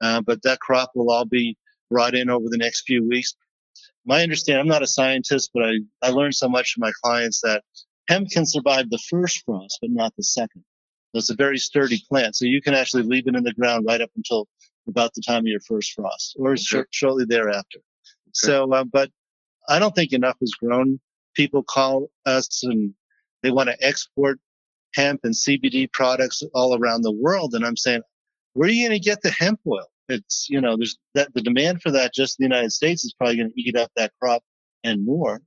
Uh, 0.01 0.21
but 0.21 0.41
that 0.43 0.59
crop 0.59 0.91
will 0.95 1.12
all 1.12 1.25
be 1.25 1.57
brought 1.89 2.15
in 2.15 2.29
over 2.29 2.45
the 2.50 2.57
next 2.57 2.83
few 2.86 3.07
weeks. 3.07 3.36
My 4.05 4.24
understanding, 4.24 4.62
I'm 4.62 4.67
not 4.67 4.83
a 4.83 4.88
scientist, 4.88 5.51
but 5.53 5.63
I, 5.63 5.74
I 6.01 6.09
learned 6.09 6.36
so 6.36 6.48
much 6.48 6.74
from 6.74 6.81
my 6.81 6.91
clients 7.03 7.41
that 7.41 7.63
hemp 8.07 8.29
can 8.31 8.45
survive 8.45 8.89
the 8.89 9.00
first 9.09 9.43
frost, 9.45 9.77
but 9.81 9.91
not 9.91 10.13
the 10.15 10.24
second. 10.24 10.63
So 11.12 11.19
it's 11.19 11.29
a 11.29 11.36
very 11.36 11.57
sturdy 11.57 12.01
plant. 12.07 12.36
So 12.36 12.45
you 12.45 12.62
can 12.62 12.74
actually 12.74 13.03
leave 13.03 13.27
it 13.27 13.36
in 13.36 13.43
the 13.43 13.53
ground 13.53 13.86
right 13.88 14.01
up 14.01 14.12
until 14.15 14.48
about 14.88 15.13
the 15.13 15.21
time 15.21 15.39
of 15.39 15.48
your 15.48 15.59
first 15.62 15.93
frost 15.93 16.36
or 16.39 16.51
okay. 16.51 16.62
sh- 16.62 16.75
shortly 16.91 17.25
thereafter. 17.27 17.79
Okay. 17.79 18.33
So, 18.33 18.71
uh, 18.71 18.83
but 18.83 19.09
I 19.67 19.79
don't 19.79 19.93
think 19.93 20.13
enough 20.13 20.38
is 20.41 20.55
grown. 20.59 21.00
People 21.36 21.63
call 21.63 22.09
us 22.25 22.63
and 22.63 22.93
they 23.43 23.51
want 23.51 23.69
to 23.69 23.77
export 23.86 24.39
hemp 24.96 25.22
and 25.24 25.34
CBD 25.34 25.91
products 25.91 26.43
all 26.53 26.77
around 26.77 27.01
the 27.01 27.12
world. 27.12 27.53
And 27.53 27.65
I'm 27.65 27.77
saying, 27.77 28.01
where 28.53 28.67
are 28.67 28.72
you 28.72 28.88
going 28.88 29.00
to 29.00 29.03
get 29.03 29.22
the 29.22 29.31
hemp 29.31 29.60
oil? 29.67 29.88
It's, 30.08 30.48
you 30.50 30.60
know, 30.60 30.75
there's 30.75 30.98
that 31.13 31.34
the 31.34 31.41
demand 31.41 31.81
for 31.81 31.91
that 31.91 32.13
just 32.13 32.39
in 32.39 32.43
the 32.43 32.55
United 32.55 32.72
States 32.72 33.05
is 33.05 33.13
probably 33.13 33.38
going 33.38 33.51
to 33.51 33.62
eat 33.62 33.77
up 33.77 33.91
that 33.96 34.12
crop 34.19 34.41
and 34.84 35.05
more. 35.05 35.41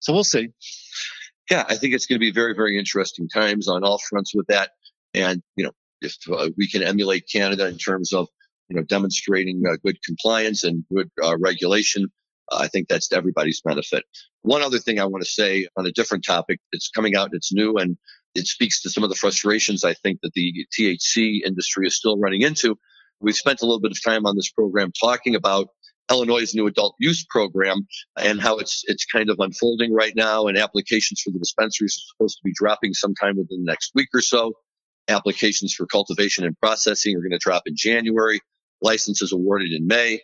So 0.00 0.12
we'll 0.12 0.24
see. 0.24 0.48
Yeah, 1.50 1.64
I 1.68 1.76
think 1.76 1.94
it's 1.94 2.06
going 2.06 2.16
to 2.16 2.20
be 2.20 2.32
very, 2.32 2.54
very 2.54 2.78
interesting 2.78 3.28
times 3.28 3.68
on 3.68 3.84
all 3.84 3.98
fronts 3.98 4.34
with 4.34 4.46
that. 4.48 4.70
And, 5.14 5.42
you 5.56 5.64
know, 5.64 5.72
if 6.00 6.16
uh, 6.30 6.50
we 6.56 6.68
can 6.68 6.82
emulate 6.82 7.28
Canada 7.32 7.66
in 7.66 7.78
terms 7.78 8.12
of 8.12 8.28
you 8.68 8.76
know, 8.76 8.82
demonstrating 8.82 9.62
uh, 9.68 9.76
good 9.84 10.02
compliance 10.02 10.64
and 10.64 10.84
good 10.92 11.10
uh, 11.22 11.36
regulation. 11.38 12.08
I 12.50 12.68
think 12.68 12.88
that's 12.88 13.08
to 13.08 13.16
everybody's 13.16 13.60
benefit. 13.60 14.04
One 14.42 14.62
other 14.62 14.78
thing 14.78 15.00
I 15.00 15.06
want 15.06 15.24
to 15.24 15.30
say 15.30 15.68
on 15.76 15.86
a 15.86 15.92
different 15.92 16.24
topic 16.24 16.60
that's 16.72 16.90
coming 16.90 17.16
out 17.16 17.30
it's 17.32 17.52
new 17.52 17.76
and 17.76 17.96
it 18.38 18.46
speaks 18.46 18.80
to 18.82 18.90
some 18.90 19.04
of 19.04 19.10
the 19.10 19.16
frustrations 19.16 19.84
I 19.84 19.94
think 19.94 20.20
that 20.22 20.32
the 20.34 20.66
THC 20.78 21.40
industry 21.44 21.86
is 21.86 21.96
still 21.96 22.18
running 22.18 22.42
into. 22.42 22.78
We've 23.20 23.36
spent 23.36 23.62
a 23.62 23.66
little 23.66 23.80
bit 23.80 23.90
of 23.90 24.02
time 24.02 24.26
on 24.26 24.36
this 24.36 24.50
program 24.50 24.92
talking 24.98 25.34
about 25.34 25.68
Illinois' 26.10 26.54
new 26.54 26.66
adult 26.66 26.94
use 26.98 27.24
program 27.28 27.86
and 28.16 28.40
how 28.40 28.58
it's 28.58 28.82
it's 28.86 29.04
kind 29.04 29.28
of 29.28 29.36
unfolding 29.40 29.92
right 29.92 30.14
now. 30.16 30.46
And 30.46 30.56
applications 30.56 31.20
for 31.20 31.30
the 31.30 31.38
dispensaries 31.38 31.96
are 31.96 32.08
supposed 32.14 32.36
to 32.38 32.44
be 32.44 32.52
dropping 32.54 32.94
sometime 32.94 33.36
within 33.36 33.64
the 33.64 33.70
next 33.70 33.92
week 33.94 34.08
or 34.14 34.22
so. 34.22 34.54
Applications 35.08 35.74
for 35.74 35.86
cultivation 35.86 36.44
and 36.44 36.58
processing 36.60 37.16
are 37.16 37.20
going 37.20 37.32
to 37.32 37.38
drop 37.38 37.62
in 37.66 37.74
January. 37.76 38.40
Licenses 38.80 39.32
awarded 39.32 39.72
in 39.72 39.86
May. 39.86 40.20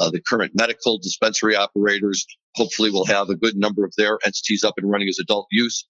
Uh, 0.00 0.10
the 0.10 0.22
current 0.22 0.52
medical 0.54 0.98
dispensary 0.98 1.56
operators 1.56 2.24
hopefully 2.54 2.90
will 2.90 3.04
have 3.04 3.28
a 3.28 3.36
good 3.36 3.56
number 3.56 3.84
of 3.84 3.92
their 3.96 4.18
entities 4.24 4.64
up 4.64 4.74
and 4.76 4.88
running 4.88 5.08
as 5.08 5.18
adult 5.18 5.48
use 5.50 5.84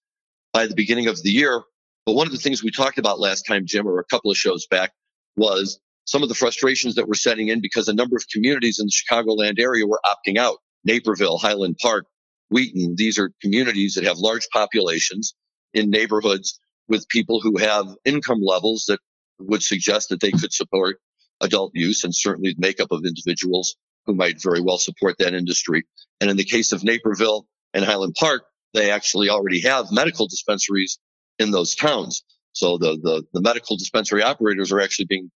by 0.53 0.67
the 0.67 0.75
beginning 0.75 1.07
of 1.07 1.21
the 1.21 1.29
year. 1.29 1.61
But 2.05 2.13
one 2.13 2.27
of 2.27 2.33
the 2.33 2.39
things 2.39 2.63
we 2.63 2.71
talked 2.71 2.97
about 2.97 3.19
last 3.19 3.43
time, 3.43 3.65
Jim, 3.65 3.87
or 3.87 3.99
a 3.99 4.05
couple 4.05 4.31
of 4.31 4.37
shows 4.37 4.65
back, 4.67 4.91
was 5.35 5.79
some 6.05 6.23
of 6.23 6.29
the 6.29 6.35
frustrations 6.35 6.95
that 6.95 7.07
were 7.07 7.15
setting 7.15 7.49
in 7.49 7.61
because 7.61 7.87
a 7.87 7.93
number 7.93 8.15
of 8.15 8.27
communities 8.33 8.79
in 8.79 8.87
the 8.87 8.91
Chicagoland 8.91 9.59
area 9.59 9.85
were 9.85 10.01
opting 10.05 10.37
out. 10.37 10.57
Naperville, 10.83 11.37
Highland 11.37 11.77
Park, 11.79 12.05
Wheaton, 12.49 12.95
these 12.97 13.19
are 13.19 13.31
communities 13.41 13.93
that 13.93 14.05
have 14.05 14.17
large 14.17 14.47
populations 14.51 15.35
in 15.73 15.89
neighborhoods 15.89 16.59
with 16.87 17.07
people 17.09 17.41
who 17.41 17.57
have 17.57 17.85
income 18.05 18.41
levels 18.41 18.85
that 18.87 18.99
would 19.39 19.61
suggest 19.61 20.09
that 20.09 20.19
they 20.19 20.31
could 20.31 20.51
support 20.51 20.99
adult 21.41 21.71
use 21.75 22.03
and 22.03 22.15
certainly 22.15 22.53
the 22.53 22.59
makeup 22.59 22.91
of 22.91 23.05
individuals 23.05 23.75
who 24.05 24.15
might 24.15 24.41
very 24.41 24.61
well 24.61 24.77
support 24.77 25.15
that 25.19 25.33
industry. 25.33 25.83
And 26.19 26.29
in 26.29 26.37
the 26.37 26.43
case 26.43 26.71
of 26.71 26.83
Naperville 26.83 27.45
and 27.73 27.85
Highland 27.85 28.15
Park, 28.19 28.43
they 28.73 28.91
actually 28.91 29.29
already 29.29 29.61
have 29.61 29.91
medical 29.91 30.27
dispensaries 30.27 30.99
in 31.39 31.51
those 31.51 31.75
towns. 31.75 32.23
So 32.53 32.77
the, 32.77 32.97
the, 33.01 33.23
the 33.33 33.41
medical 33.41 33.77
dispensary 33.77 34.23
operators 34.23 34.71
are 34.71 34.81
actually 34.81 35.05
being 35.05 35.31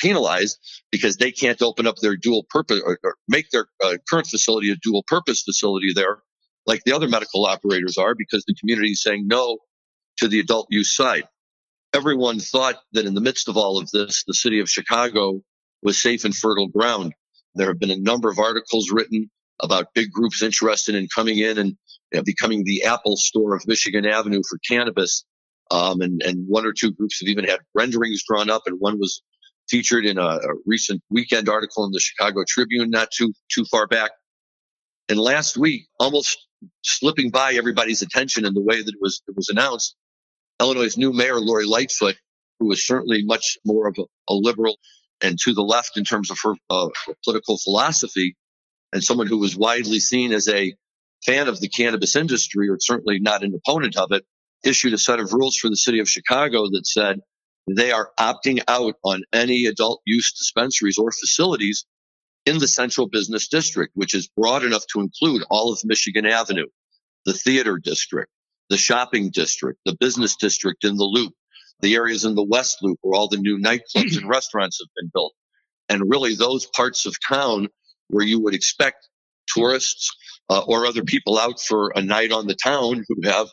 penalized 0.00 0.58
because 0.92 1.16
they 1.16 1.32
can't 1.32 1.60
open 1.62 1.86
up 1.86 1.96
their 1.96 2.16
dual 2.16 2.46
purpose 2.50 2.80
or, 2.84 2.98
or 3.02 3.16
make 3.28 3.50
their 3.50 3.66
uh, 3.84 3.96
current 4.08 4.28
facility 4.28 4.70
a 4.70 4.76
dual 4.76 5.02
purpose 5.08 5.42
facility 5.42 5.92
there 5.94 6.18
like 6.68 6.84
the 6.84 6.92
other 6.92 7.08
medical 7.08 7.46
operators 7.46 7.96
are 7.96 8.14
because 8.14 8.44
the 8.46 8.54
community 8.54 8.90
is 8.90 9.02
saying 9.02 9.26
no 9.26 9.58
to 10.18 10.28
the 10.28 10.38
adult 10.38 10.68
use 10.70 10.94
side. 10.94 11.24
Everyone 11.94 12.38
thought 12.38 12.76
that 12.92 13.06
in 13.06 13.14
the 13.14 13.22
midst 13.22 13.48
of 13.48 13.56
all 13.56 13.78
of 13.78 13.90
this, 13.90 14.22
the 14.26 14.34
city 14.34 14.60
of 14.60 14.68
Chicago 14.68 15.40
was 15.82 16.00
safe 16.00 16.24
and 16.24 16.36
fertile 16.36 16.68
ground. 16.68 17.14
There 17.54 17.68
have 17.68 17.80
been 17.80 17.90
a 17.90 17.96
number 17.98 18.30
of 18.30 18.38
articles 18.38 18.90
written 18.92 19.30
about 19.60 19.94
big 19.94 20.12
groups 20.12 20.42
interested 20.42 20.94
in 20.94 21.08
coming 21.12 21.38
in 21.38 21.58
and 21.58 21.76
becoming 22.24 22.64
the 22.64 22.84
Apple 22.84 23.16
store 23.16 23.54
of 23.54 23.66
Michigan 23.66 24.06
Avenue 24.06 24.42
for 24.48 24.58
cannabis. 24.68 25.24
Um, 25.70 26.00
and, 26.00 26.22
and 26.22 26.46
one 26.48 26.64
or 26.64 26.72
two 26.72 26.92
groups 26.92 27.20
have 27.20 27.28
even 27.28 27.44
had 27.44 27.60
renderings 27.74 28.22
drawn 28.26 28.48
up, 28.48 28.62
and 28.66 28.76
one 28.80 28.98
was 28.98 29.22
featured 29.68 30.06
in 30.06 30.16
a, 30.16 30.22
a 30.22 30.54
recent 30.64 31.02
weekend 31.10 31.48
article 31.48 31.84
in 31.84 31.92
the 31.92 32.00
Chicago 32.00 32.42
Tribune 32.48 32.90
not 32.90 33.10
too 33.10 33.32
too 33.52 33.64
far 33.70 33.86
back. 33.86 34.12
And 35.10 35.18
last 35.18 35.58
week, 35.58 35.86
almost 36.00 36.38
slipping 36.82 37.30
by 37.30 37.54
everybody's 37.54 38.02
attention 38.02 38.46
in 38.46 38.54
the 38.54 38.62
way 38.62 38.82
that 38.82 38.94
it 38.94 39.00
was 39.00 39.22
it 39.28 39.36
was 39.36 39.50
announced, 39.50 39.94
Illinois' 40.60 40.96
new 40.96 41.12
mayor 41.12 41.38
Lori 41.38 41.66
Lightfoot, 41.66 42.16
who 42.58 42.72
is 42.72 42.86
certainly 42.86 43.24
much 43.24 43.58
more 43.64 43.88
of 43.88 43.96
a, 43.98 44.04
a 44.32 44.34
liberal 44.34 44.78
and 45.20 45.38
to 45.44 45.52
the 45.52 45.62
left 45.62 45.96
in 45.96 46.04
terms 46.04 46.30
of 46.30 46.38
her 46.42 46.54
uh, 46.70 46.88
political 47.24 47.58
philosophy, 47.58 48.36
and 48.92 49.02
someone 49.02 49.26
who 49.26 49.38
was 49.38 49.56
widely 49.56 49.98
seen 49.98 50.32
as 50.32 50.48
a 50.48 50.74
fan 51.24 51.48
of 51.48 51.60
the 51.60 51.68
cannabis 51.68 52.16
industry, 52.16 52.68
or 52.68 52.78
certainly 52.80 53.18
not 53.20 53.42
an 53.42 53.54
opponent 53.54 53.96
of 53.96 54.12
it, 54.12 54.24
issued 54.64 54.92
a 54.92 54.98
set 54.98 55.20
of 55.20 55.32
rules 55.32 55.56
for 55.56 55.68
the 55.68 55.76
city 55.76 56.00
of 56.00 56.08
Chicago 56.08 56.68
that 56.70 56.86
said 56.86 57.20
they 57.68 57.92
are 57.92 58.10
opting 58.18 58.62
out 58.66 58.94
on 59.04 59.22
any 59.32 59.66
adult 59.66 60.00
use 60.06 60.32
dispensaries 60.32 60.98
or 60.98 61.12
facilities 61.12 61.84
in 62.46 62.58
the 62.58 62.68
central 62.68 63.08
business 63.08 63.48
district, 63.48 63.92
which 63.94 64.14
is 64.14 64.28
broad 64.36 64.64
enough 64.64 64.84
to 64.92 65.00
include 65.00 65.44
all 65.50 65.72
of 65.72 65.80
Michigan 65.84 66.24
Avenue, 66.24 66.66
the 67.26 67.34
theater 67.34 67.78
district, 67.78 68.30
the 68.70 68.78
shopping 68.78 69.30
district, 69.30 69.80
the 69.84 69.96
business 70.00 70.36
district 70.36 70.84
in 70.84 70.96
the 70.96 71.04
loop, 71.04 71.34
the 71.80 71.94
areas 71.94 72.24
in 72.24 72.34
the 72.34 72.44
West 72.44 72.78
Loop 72.82 72.98
where 73.02 73.18
all 73.18 73.28
the 73.28 73.36
new 73.36 73.58
nightclubs 73.58 74.16
and 74.16 74.28
restaurants 74.28 74.80
have 74.80 74.88
been 74.96 75.10
built. 75.12 75.34
And 75.90 76.10
really 76.10 76.34
those 76.34 76.66
parts 76.66 77.06
of 77.06 77.14
town 77.28 77.68
where 78.08 78.24
you 78.24 78.40
would 78.40 78.54
expect 78.54 79.08
tourists 79.54 80.10
uh, 80.50 80.62
or 80.66 80.86
other 80.86 81.02
people 81.02 81.38
out 81.38 81.60
for 81.60 81.92
a 81.94 82.02
night 82.02 82.32
on 82.32 82.46
the 82.46 82.54
town 82.54 83.04
who 83.08 83.28
have 83.28 83.48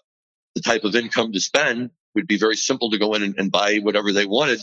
the 0.56 0.62
type 0.62 0.84
of 0.84 0.96
income 0.96 1.32
to 1.34 1.40
spend 1.40 1.90
would 2.16 2.28
be 2.28 2.38
very 2.38 2.56
simple 2.56 2.90
to 2.90 2.98
go 2.98 3.14
in 3.14 3.24
and, 3.24 3.36
and 3.38 3.52
buy 3.52 3.78
whatever 3.78 4.14
they 4.14 4.26
wanted, 4.26 4.62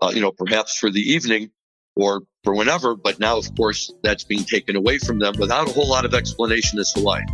uh, 0.00 0.10
you 0.14 0.20
know, 0.20 0.32
perhaps 0.32 0.78
for 0.78 0.90
the 0.90 1.00
evening 1.00 1.50
or 1.94 2.22
for 2.42 2.54
whenever. 2.54 2.96
But 2.96 3.20
now, 3.20 3.36
of 3.36 3.54
course, 3.54 3.92
that's 4.02 4.24
being 4.24 4.44
taken 4.44 4.76
away 4.76 4.98
from 4.98 5.18
them 5.18 5.34
without 5.38 5.68
a 5.68 5.72
whole 5.72 5.88
lot 5.88 6.04
of 6.04 6.14
explanation 6.14 6.78
as 6.78 6.92
to 6.94 7.02
why. 7.02 7.24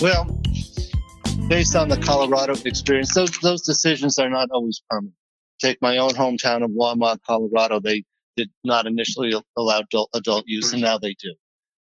Well, 0.00 0.24
based 1.48 1.74
on 1.74 1.88
the 1.88 1.96
Colorado 1.96 2.54
experience, 2.64 3.14
those, 3.14 3.30
those 3.38 3.62
decisions 3.62 4.18
are 4.18 4.28
not 4.28 4.50
always 4.50 4.82
permanent. 4.90 5.14
Take 5.60 5.80
my 5.80 5.98
own 5.98 6.10
hometown 6.10 6.64
of 6.64 6.72
Longmont, 6.72 7.20
Colorado. 7.26 7.80
They 7.80 8.04
did 8.36 8.50
not 8.64 8.86
initially 8.86 9.34
allow 9.56 9.80
adult, 9.80 10.10
adult 10.14 10.44
use, 10.46 10.72
and 10.72 10.82
now 10.82 10.98
they 10.98 11.14
do. 11.22 11.34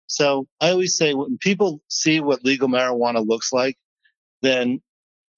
So 0.07 0.47
I 0.59 0.71
always 0.71 0.95
say 0.97 1.13
when 1.13 1.37
people 1.37 1.81
see 1.87 2.19
what 2.19 2.43
legal 2.43 2.67
marijuana 2.67 3.25
looks 3.25 3.53
like, 3.53 3.77
then 4.41 4.81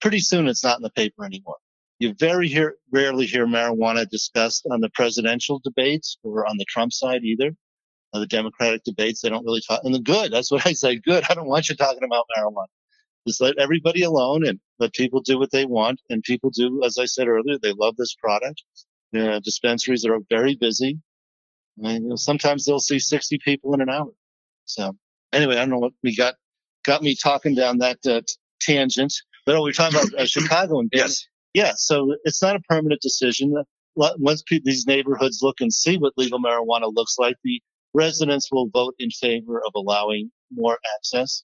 pretty 0.01 0.19
soon 0.19 0.47
it's 0.47 0.63
not 0.63 0.77
in 0.77 0.83
the 0.83 0.89
paper 0.89 1.25
anymore. 1.25 1.57
You 1.99 2.15
very 2.19 2.47
hear, 2.47 2.75
rarely 2.91 3.25
hear 3.25 3.45
marijuana 3.45 4.09
discussed 4.09 4.65
on 4.69 4.81
the 4.81 4.89
presidential 4.89 5.61
debates 5.63 6.17
or 6.23 6.47
on 6.47 6.57
the 6.57 6.65
Trump 6.65 6.91
side 6.91 7.23
either. 7.23 7.51
Uh, 8.13 8.19
the 8.19 8.27
Democratic 8.27 8.83
debates, 8.83 9.21
they 9.21 9.29
don't 9.29 9.45
really 9.45 9.61
talk. 9.67 9.81
And 9.83 9.93
the 9.93 9.99
good, 9.99 10.31
that's 10.31 10.51
what 10.51 10.65
I 10.67 10.73
say. 10.73 10.97
Good. 10.97 11.23
I 11.29 11.33
don't 11.33 11.47
want 11.47 11.69
you 11.69 11.75
talking 11.75 12.03
about 12.03 12.25
marijuana. 12.37 12.65
Just 13.27 13.41
let 13.41 13.57
everybody 13.57 14.03
alone 14.03 14.45
and 14.45 14.59
let 14.79 14.93
people 14.93 15.21
do 15.21 15.39
what 15.39 15.51
they 15.51 15.65
want. 15.65 16.01
And 16.09 16.21
people 16.23 16.49
do, 16.49 16.83
as 16.83 16.97
I 16.97 17.05
said 17.05 17.27
earlier, 17.27 17.57
they 17.61 17.73
love 17.73 17.95
this 17.95 18.15
product. 18.15 18.63
You 19.13 19.39
dispensaries 19.41 20.05
are 20.05 20.17
very 20.29 20.55
busy. 20.55 20.99
And, 21.81 22.03
you 22.03 22.09
know, 22.09 22.15
sometimes 22.15 22.65
they'll 22.65 22.79
see 22.79 22.99
60 22.99 23.39
people 23.43 23.73
in 23.73 23.81
an 23.81 23.89
hour. 23.89 24.11
So 24.65 24.95
anyway, 25.31 25.55
I 25.55 25.59
don't 25.59 25.69
know 25.69 25.79
what 25.79 25.93
we 26.03 26.15
got 26.15 26.35
got 26.85 27.01
me 27.01 27.15
talking 27.15 27.55
down 27.55 27.79
that 27.79 27.99
uh, 28.05 28.21
tangent. 28.59 29.13
But 29.45 29.55
oh, 29.55 29.63
we 29.63 29.69
are 29.69 29.73
talking 29.73 29.99
about 29.99 30.19
uh, 30.19 30.25
Chicago 30.25 30.79
and 30.79 30.89
yes, 30.93 31.27
yeah. 31.53 31.73
So 31.75 32.15
it's 32.23 32.41
not 32.41 32.55
a 32.55 32.59
permanent 32.61 33.01
decision. 33.01 33.53
Once 33.95 34.41
people, 34.41 34.63
these 34.65 34.87
neighborhoods 34.87 35.39
look 35.41 35.61
and 35.61 35.71
see 35.71 35.97
what 35.97 36.13
legal 36.17 36.39
marijuana 36.39 36.91
looks 36.93 37.15
like, 37.19 37.35
the 37.43 37.61
residents 37.93 38.49
will 38.51 38.69
vote 38.69 38.95
in 38.97 39.11
favor 39.11 39.61
of 39.65 39.73
allowing 39.75 40.31
more 40.51 40.79
access. 40.97 41.43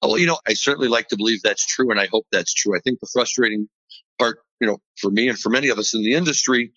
Oh, 0.00 0.08
well, 0.08 0.18
you 0.18 0.26
know, 0.26 0.38
I 0.46 0.54
certainly 0.54 0.88
like 0.88 1.08
to 1.08 1.16
believe 1.16 1.42
that's 1.42 1.66
true, 1.66 1.90
and 1.90 1.98
I 1.98 2.06
hope 2.06 2.26
that's 2.30 2.54
true. 2.54 2.76
I 2.76 2.80
think 2.80 3.00
the 3.00 3.08
frustrating 3.12 3.68
part, 4.18 4.38
you 4.60 4.66
know, 4.66 4.78
for 5.00 5.10
me 5.10 5.28
and 5.28 5.38
for 5.38 5.50
many 5.50 5.68
of 5.68 5.78
us 5.78 5.94
in 5.94 6.02
the 6.02 6.14
industry, 6.14 6.72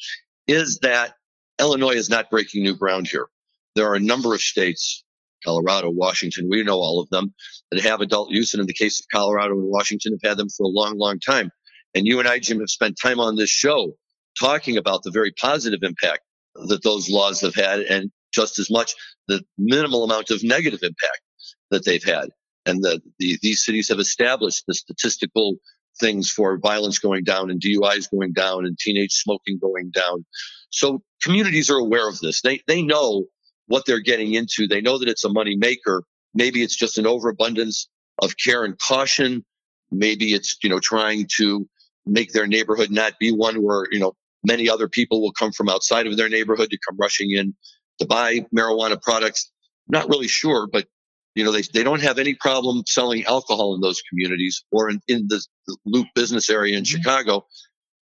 is 0.48 0.80
that 0.80 1.16
Illinois 1.60 1.96
is 1.96 2.10
not 2.10 2.30
breaking 2.30 2.64
new 2.64 2.76
ground 2.76 3.08
here. 3.08 3.28
There 3.76 3.88
are 3.88 3.96
a 3.96 4.00
number 4.00 4.34
of 4.34 4.42
states 4.42 5.04
Colorado, 5.44 5.90
Washington, 5.90 6.48
we 6.50 6.64
know 6.64 6.78
all 6.78 7.00
of 7.00 7.10
them 7.10 7.34
that 7.72 7.82
have 7.82 8.02
adult 8.02 8.30
use. 8.30 8.54
And 8.54 8.62
in 8.62 8.68
the 8.68 8.74
case 8.74 9.00
of 9.00 9.06
Colorado 9.14 9.54
and 9.54 9.70
Washington, 9.70 10.14
have 10.14 10.30
had 10.30 10.38
them 10.38 10.50
for 10.50 10.64
a 10.64 10.70
long, 10.70 10.98
long 10.98 11.20
time. 11.20 11.52
And 11.96 12.06
you 12.06 12.20
and 12.20 12.28
I, 12.28 12.40
Jim, 12.40 12.60
have 12.60 12.70
spent 12.70 12.98
time 13.02 13.20
on 13.20 13.36
this 13.36 13.50
show 13.50 13.94
talking 14.40 14.78
about 14.78 15.04
the 15.04 15.12
very 15.12 15.32
positive 15.32 15.80
impact 15.84 16.22
that 16.68 16.84
those 16.84 17.10
laws 17.10 17.42
have 17.42 17.56
had 17.56 17.82
and 17.82 18.12
just 18.34 18.60
as 18.60 18.70
much 18.70 18.94
the 19.28 19.44
minimal 19.58 20.04
amount 20.04 20.32
of 20.32 20.44
negative 20.44 20.80
impact 20.84 21.22
that 21.70 21.86
they've 21.86 22.04
had. 22.04 22.30
And 22.66 22.84
the, 22.84 23.02
the, 23.20 23.38
these 23.42 23.66
cities 23.66 23.90
have 23.90 24.00
established 24.00 24.64
the 24.68 24.74
statistical 24.74 25.56
things 26.00 26.30
for 26.30 26.58
violence 26.58 27.00
going 27.00 27.24
down 27.24 27.50
and 27.50 27.62
DUIs 27.62 28.10
going 28.12 28.34
down 28.34 28.66
and 28.66 28.78
teenage 28.78 29.14
smoking 29.14 29.60
going 29.60 29.92
down. 29.92 30.26
So 30.70 31.04
communities 31.22 31.70
are 31.70 31.78
aware 31.78 32.08
of 32.08 32.20
this. 32.20 32.42
They, 32.42 32.62
they 32.68 32.82
know 32.82 33.26
what 33.68 33.86
they're 33.86 34.00
getting 34.00 34.34
into. 34.34 34.68
They 34.68 34.82
know 34.82 34.98
that 34.98 35.10
it's 35.10 35.26
a 35.26 35.30
money 35.30 35.56
maker. 35.56 36.04
Maybe 36.34 36.62
it's 36.62 36.76
just 36.76 36.98
an 36.98 37.08
overabundance 37.08 37.90
of 38.22 38.36
care 38.38 38.64
and 38.64 38.78
caution. 38.78 39.46
Maybe 39.92 40.34
it's, 40.34 40.58
you 40.64 40.70
know, 40.70 40.80
trying 40.80 41.28
to 41.38 41.68
make 42.06 42.32
their 42.32 42.48
neighborhood 42.48 42.92
not 42.92 43.14
be 43.20 43.32
one 43.32 43.62
where, 43.62 43.86
you 43.92 44.00
know, 44.00 44.14
many 44.44 44.70
other 44.70 44.88
people 44.88 45.22
will 45.22 45.34
come 45.34 45.52
from 45.52 45.70
outside 45.70 46.08
of 46.08 46.18
their 46.18 46.30
neighborhood 46.30 46.70
to 46.70 46.78
come 46.88 46.98
rushing 46.98 47.32
in 47.32 47.54
to 48.00 48.06
buy 48.06 48.46
marijuana 48.56 49.02
products. 49.02 49.52
Not 49.88 50.10
really 50.10 50.28
sure, 50.28 50.68
but 50.72 50.88
you 51.36 51.44
know, 51.44 51.52
they, 51.52 51.62
they 51.74 51.84
don't 51.84 52.02
have 52.02 52.20
any 52.20 52.34
problem 52.36 52.84
selling 52.88 53.24
alcohol 53.26 53.74
in 53.76 53.82
those 53.82 54.02
communities 54.10 54.64
or 54.72 54.90
in, 54.90 55.00
in 55.08 55.28
the, 55.30 55.42
the 55.68 55.78
loop 55.86 56.08
business 56.16 56.50
area 56.50 56.78
in 56.78 56.84
mm-hmm. 56.84 56.98
Chicago. 56.98 57.46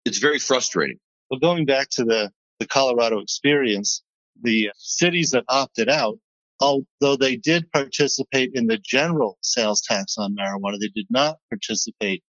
It's 0.05 0.19
very 0.19 0.39
frustrating. 0.39 0.98
Well, 1.29 1.39
going 1.39 1.65
back 1.65 1.89
to 1.91 2.03
the 2.03 2.31
the 2.59 2.67
Colorado 2.67 3.19
experience, 3.19 4.03
the 4.41 4.69
cities 4.75 5.31
that 5.31 5.45
opted 5.48 5.89
out, 5.89 6.17
although 6.59 7.15
they 7.15 7.38
did 7.38 7.71
participate 7.71 8.51
in 8.53 8.67
the 8.67 8.77
general 8.77 9.38
sales 9.41 9.81
tax 9.81 10.15
on 10.17 10.36
marijuana, 10.36 10.77
they 10.79 10.91
did 10.93 11.07
not 11.09 11.38
participate 11.50 12.21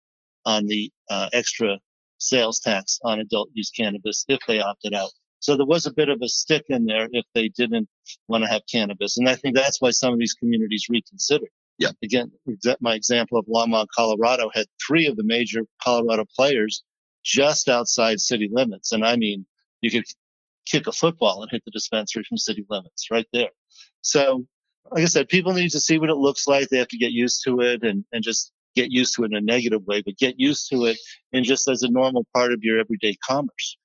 on 0.46 0.65
the 0.68 0.91
uh, 1.10 1.29
extra 1.34 1.79
sales 2.20 2.60
tax 2.60 3.00
on 3.03 3.20
adult 3.20 3.50
use 3.53 3.72
cannabis 3.72 4.25
if 4.27 4.39
they 4.48 4.60
opted 4.60 4.94
out. 4.94 5.10
So 5.39 5.55
there 5.55 5.65
was 5.65 5.86
a 5.86 5.93
bit 5.93 6.10
of 6.10 6.22
a 6.22 6.27
stick 6.27 6.65
in 6.67 6.86
there 6.86 7.08
if 7.12 7.25
they 7.34 7.50
didn't 7.50 7.88
want 8.27 8.43
to 8.43 8.50
have 8.50 8.62
cannabis. 8.72 9.17
And 9.17 9.29
I 9.29 9.36
think 9.36 9.55
that's 9.55 9.81
why 9.81 9.91
some 9.91 10.13
of 10.13 10.19
these 10.19 10.34
communities 10.34 10.88
reconsidered. 10.89 11.50
Yeah. 11.77 11.91
Again, 12.03 12.31
my 12.81 12.93
example 12.96 13.39
of 13.39 13.46
Longmont, 13.46 13.88
Colorado 13.96 14.50
had 14.53 14.65
three 14.86 15.08
of 15.08 15.15
the 15.15 15.24
major 15.24 15.62
Colorado 15.81 16.25
players 16.36 16.84
just 17.24 17.69
outside 17.69 18.19
city 18.19 18.50
limits. 18.51 18.91
And 18.91 19.05
I 19.05 19.15
mean, 19.15 19.46
you 19.81 19.89
could 19.89 20.03
kick 20.65 20.88
a 20.88 20.91
football 20.91 21.41
and 21.41 21.50
hit 21.51 21.63
the 21.65 21.72
dispensary 21.72 22.24
from 22.27 22.38
city 22.38 22.65
limits 22.69 23.08
right 23.10 23.27
there. 23.31 23.50
So, 24.01 24.46
like 24.91 25.03
I 25.03 25.08
said, 25.08 25.29
people 25.29 25.53
need 25.53 25.72
to 25.72 25.79
see 25.79 26.00
what 26.00 26.10
it 26.10 26.15
looks 26.15 26.48
like. 26.48 26.67
They 26.67 26.79
have 26.79 26.88
to 26.89 26.98
get 26.98 27.12
used 27.12 27.43
to 27.46 27.62
it 27.62 27.84
and, 27.84 28.03
and 28.12 28.24
just 28.24 28.51
get 28.75 28.91
used 28.91 29.15
to 29.15 29.24
it 29.24 29.31
in 29.31 29.38
a 29.38 29.41
negative 29.41 29.84
way, 29.86 30.01
but 30.01 30.17
get 30.17 30.39
used 30.39 30.69
to 30.72 30.86
it 30.86 30.98
and 31.34 31.46
just 31.46 31.67
as 31.69 31.84
a 31.84 31.89
normal 31.89 32.25
part 32.34 32.51
of 32.51 32.60
your 32.62 32.79
everyday 32.79 33.15
commerce. 33.25 33.77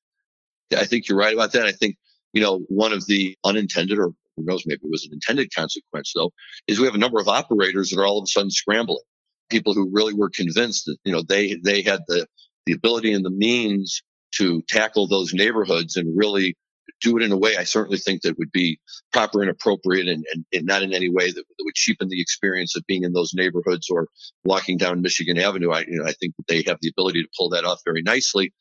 I 0.81 0.85
think 0.85 1.09
you're 1.09 1.19
right 1.19 1.35
about 1.35 1.53
that. 1.53 1.67
I 1.67 1.73
think, 1.73 1.97
you 2.33 2.43
know, 2.43 2.61
one 2.69 2.93
of 2.93 3.07
the 3.07 3.37
unintended 3.45 3.99
or 3.99 4.11
who 4.37 4.45
knows, 4.45 4.65
maybe 4.67 4.81
it 4.83 4.91
was 4.91 5.05
an 5.05 5.13
intended 5.13 5.55
consequence 5.55 6.13
though, 6.15 6.33
is 6.67 6.79
we 6.79 6.87
have 6.87 6.95
a 6.95 6.99
number 6.99 7.21
of 7.21 7.29
operators 7.29 7.91
that 7.91 8.01
are 8.01 8.07
all 8.07 8.19
of 8.19 8.25
a 8.25 8.27
sudden 8.27 8.51
scrambling. 8.51 9.03
People 9.51 9.75
who 9.75 9.91
really 9.93 10.15
were 10.15 10.31
convinced 10.31 10.87
that, 10.87 10.97
you 11.05 11.13
know, 11.13 11.23
they, 11.23 11.57
they 11.63 11.83
had 11.83 12.01
the, 12.09 12.27
the 12.67 12.73
ability 12.73 13.13
and 13.13 13.25
the 13.25 13.31
means 13.31 14.03
to 14.37 14.63
tackle 14.69 15.07
those 15.07 15.33
neighborhoods 15.33 15.97
and 15.97 16.17
really 16.17 16.57
do 17.01 17.17
it 17.17 17.23
in 17.23 17.33
a 17.33 17.37
way 17.37 17.57
I 17.57 17.65
certainly 17.65 17.99
think 17.99 18.23
that 18.23 18.39
would 18.39 18.53
be 18.53 18.79
proper 19.13 19.43
and 19.43 19.51
appropriate 19.51 20.09
and, 20.09 20.25
and, 20.33 20.45
and 20.53 20.67
not 20.67 20.83
in 20.83 20.93
any 20.93 21.11
way 21.11 21.27
that, 21.27 21.35
that, 21.35 21.65
would 21.65 21.75
cheapen 21.75 22.09
the 22.09 22.21
experience 22.21 22.77
of 22.77 22.85
being 22.87 23.05
in 23.05 23.13
those 23.13 23.33
neighborhoods 23.35 23.89
or 23.91 24.09
walking 24.45 24.77
down 24.77 25.03
Michigan 25.03 25.39
Avenue. 25.39 25.71
I, 25.71 25.81
you 25.81 25.99
know, 25.99 26.05
I 26.05 26.13
think 26.13 26.35
that 26.37 26.47
they 26.49 26.63
have 26.67 26.79
the 26.81 26.91
ability 26.91 27.23
to 27.23 27.29
pull 27.37 27.51
that 27.51 27.65
off 27.65 27.81
very 27.85 28.03
nicely. 28.03 28.53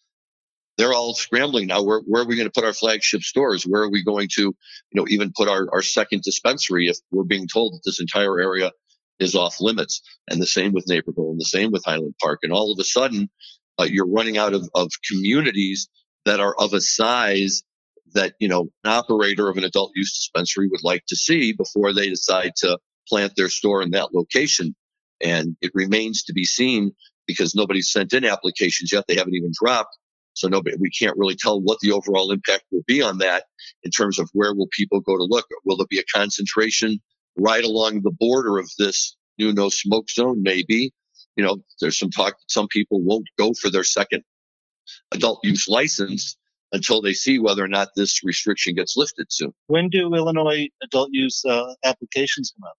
They're 0.78 0.94
all 0.94 1.14
scrambling 1.14 1.68
now. 1.68 1.84
Where, 1.84 2.00
where 2.00 2.24
are 2.24 2.28
we 2.28 2.36
going 2.36 2.48
to 2.48 2.52
put 2.52 2.66
our 2.66 2.74
flagship 2.74 3.22
stores? 3.22 3.64
Where 3.64 3.84
are 3.84 3.92
we 3.92 4.04
going 4.04 4.28
to, 4.36 4.42
you 4.42 4.56
know, 4.94 5.06
even 5.08 5.32
put 5.36 5.48
our, 5.48 5.68
our 5.72 5.82
second 5.84 6.24
dispensary 6.24 6.88
if 6.88 6.98
we're 7.12 7.24
being 7.24 7.48
told 7.48 7.74
that 7.74 7.82
this 7.86 8.00
entire 8.00 8.40
area 8.40 8.72
is 9.20 9.36
off 9.36 9.62
limits? 9.62 10.02
And 10.28 10.42
the 10.42 10.48
same 10.48 10.72
with 10.74 10.88
Naperville 10.88 11.32
and 11.32 11.40
the 11.40 11.46
same 11.46 11.72
with 11.72 11.84
Highland 11.86 12.16
Park. 12.22 12.40
And 12.42 12.52
all 12.52 12.72
of 12.72 12.80
a 12.80 12.84
sudden, 12.84 13.30
uh, 13.80 13.88
you're 13.90 14.10
running 14.10 14.38
out 14.38 14.54
of, 14.54 14.68
of 14.74 14.90
communities 15.08 15.90
that 16.26 16.40
are 16.40 16.56
of 16.58 16.74
a 16.74 16.82
size 16.82 17.64
that, 18.14 18.34
you 18.40 18.48
know, 18.48 18.70
an 18.84 18.92
operator 18.92 19.50
of 19.50 19.58
an 19.58 19.64
adult 19.64 19.92
use 19.96 20.14
dispensary 20.18 20.68
would 20.70 20.84
like 20.84 21.04
to 21.08 21.16
see 21.16 21.54
before 21.54 21.94
they 21.94 22.10
decide 22.10 22.54
to 22.58 22.80
plant 23.08 23.34
their 23.36 23.50
store 23.50 23.82
in 23.82 23.92
that 23.92 24.14
location. 24.14 24.76
And 25.22 25.56
it 25.62 25.72
remains 25.74 26.24
to 26.24 26.34
be 26.34 26.46
seen 26.46 26.94
because 27.28 27.56
nobody's 27.56 27.92
sent 27.92 28.14
in 28.14 28.26
applications 28.26 28.92
yet. 28.92 29.06
They 29.08 29.16
haven't 29.16 29.36
even 29.36 29.52
dropped. 29.54 29.98
So 30.34 30.48
nobody, 30.48 30.76
we 30.80 30.90
can't 30.90 31.18
really 31.18 31.36
tell 31.36 31.62
what 31.62 31.80
the 31.82 31.92
overall 31.92 32.32
impact 32.32 32.64
will 32.72 32.84
be 32.88 33.02
on 33.02 33.20
that 33.20 33.46
in 33.84 33.92
terms 33.92 34.20
of 34.20 34.30
where 34.34 34.54
will 34.54 34.68
people 34.72 35.00
go 35.00 35.16
to 35.16 35.24
look. 35.24 35.46
Will 35.64 35.78
there 35.78 35.88
be 35.90 36.00
a 36.00 36.04
concentration 36.14 37.00
right 37.38 37.64
along 37.64 38.02
the 38.02 38.12
border 38.12 38.58
of 38.58 38.70
this 38.78 39.16
new 39.38 39.54
no 39.54 39.70
smoke 39.70 40.10
zone? 40.10 40.42
Maybe. 40.42 40.92
You 41.36 41.44
know, 41.44 41.58
there's 41.82 41.98
some 41.98 42.10
talk 42.10 42.34
that 42.34 42.52
some 42.52 42.68
people 42.68 43.02
won't 43.02 43.28
go 43.38 43.54
for 43.54 43.70
their 43.70 43.84
second 43.84 44.24
adult 45.12 45.40
use 45.44 45.68
license 45.68 46.36
until 46.72 47.02
they 47.02 47.14
see 47.14 47.40
whether 47.40 47.64
or 47.64 47.68
not 47.68 47.90
this 47.96 48.24
restriction 48.24 48.76
gets 48.76 48.98
lifted 48.98 49.28
soon. 49.30 49.54
When 49.68 49.90
do 49.90 50.14
Illinois 50.14 50.68
adult 50.82 51.10
use 51.12 51.44
uh, 51.46 51.74
applications 51.86 52.54
come 52.56 52.68
out? 52.68 52.76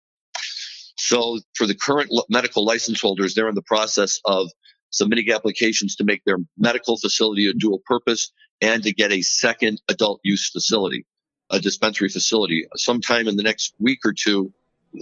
So 0.97 1.40
for 1.55 1.67
the 1.67 1.75
current 1.75 2.11
medical 2.29 2.64
license 2.64 3.01
holders, 3.01 3.35
they're 3.35 3.49
in 3.49 3.55
the 3.55 3.62
process 3.62 4.21
of 4.25 4.51
submitting 4.94 5.30
applications 5.33 5.96
to 5.96 6.04
make 6.04 6.24
their 6.24 6.38
medical 6.57 6.96
facility 6.96 7.48
a 7.48 7.52
dual 7.52 7.80
purpose 7.85 8.33
and 8.62 8.85
to 8.85 8.92
get 8.92 9.12
a 9.12 9.22
second 9.22 9.83
adult 9.88 10.20
use 10.22 10.48
facility, 10.50 11.04
a 11.50 11.59
dispensary 11.59 12.09
facility. 12.09 12.66
Sometime 12.76 13.26
in 13.26 13.37
the 13.37 13.42
next 13.42 13.74
week 13.80 13.98
or 14.04 14.12
two, 14.12 14.52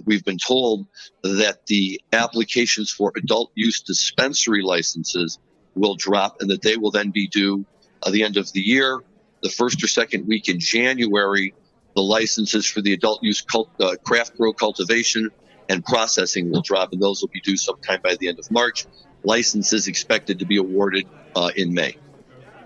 we've 0.06 0.24
been 0.24 0.38
told 0.38 0.86
that 1.22 1.66
the 1.66 2.00
applications 2.12 2.90
for 2.90 3.12
adult 3.16 3.52
use 3.54 3.82
dispensary 3.82 4.62
licenses 4.62 5.38
will 5.74 5.94
drop 5.94 6.36
and 6.40 6.50
that 6.50 6.62
they 6.62 6.76
will 6.76 6.90
then 6.90 7.10
be 7.10 7.28
due 7.28 7.66
uh, 8.02 8.10
the 8.10 8.24
end 8.24 8.38
of 8.38 8.50
the 8.52 8.60
year, 8.60 9.00
the 9.42 9.50
first 9.50 9.84
or 9.84 9.88
second 9.88 10.26
week 10.26 10.48
in 10.48 10.58
January, 10.58 11.54
the 11.94 12.02
licenses 12.02 12.66
for 12.66 12.80
the 12.80 12.94
adult 12.94 13.22
use 13.22 13.42
cult, 13.42 13.68
uh, 13.78 13.94
craft 14.02 14.36
grow 14.38 14.54
cultivation 14.54 15.30
and 15.68 15.84
processing 15.84 16.50
will 16.50 16.62
drop, 16.62 16.92
and 16.92 17.00
those 17.00 17.20
will 17.20 17.28
be 17.28 17.40
due 17.40 17.56
sometime 17.56 18.00
by 18.02 18.16
the 18.18 18.28
end 18.28 18.38
of 18.38 18.50
March. 18.50 18.86
Licenses 19.24 19.88
expected 19.88 20.40
to 20.40 20.46
be 20.46 20.56
awarded 20.56 21.06
uh, 21.34 21.50
in 21.54 21.74
May. 21.74 21.96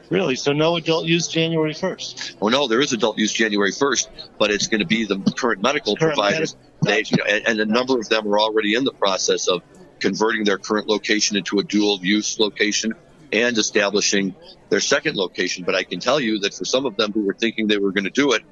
Really? 0.08 0.36
So 0.36 0.52
no 0.52 0.76
adult 0.76 1.06
use 1.06 1.28
January 1.28 1.74
1st? 1.74 2.36
Oh 2.40 2.48
no, 2.48 2.68
there 2.68 2.80
is 2.80 2.92
adult 2.92 3.18
use 3.18 3.32
January 3.32 3.72
1st, 3.72 4.08
but 4.38 4.50
it's 4.50 4.68
going 4.68 4.80
to 4.80 4.86
be 4.86 5.04
the 5.04 5.18
current 5.36 5.62
medical 5.62 5.96
current 5.96 6.14
providers. 6.14 6.56
They, 6.82 7.02
you 7.06 7.16
know, 7.16 7.24
and, 7.24 7.48
and, 7.48 7.60
a 7.60 7.66
number 7.66 7.98
of 7.98 8.08
them 8.08 8.28
are 8.28 8.38
already 8.38 8.74
in 8.74 8.84
the 8.84 8.92
process 8.92 9.48
of 9.48 9.62
converting 9.98 10.44
their 10.44 10.58
current 10.58 10.86
location 10.86 11.36
into 11.36 11.58
a 11.58 11.64
dual 11.64 11.98
use 12.02 12.38
location 12.38 12.94
and 13.32 13.58
establishing 13.58 14.34
their 14.68 14.80
second 14.80 15.16
location. 15.16 15.64
But 15.64 15.74
I 15.74 15.82
can 15.82 15.98
tell 15.98 16.20
you 16.20 16.38
that 16.40 16.54
for 16.54 16.64
some 16.64 16.86
of 16.86 16.96
them 16.96 17.12
who 17.12 17.22
were 17.24 17.34
thinking 17.34 17.66
they 17.66 17.78
were 17.78 17.92
going 17.92 18.04
to 18.04 18.10
do 18.10 18.32
it 18.32 18.42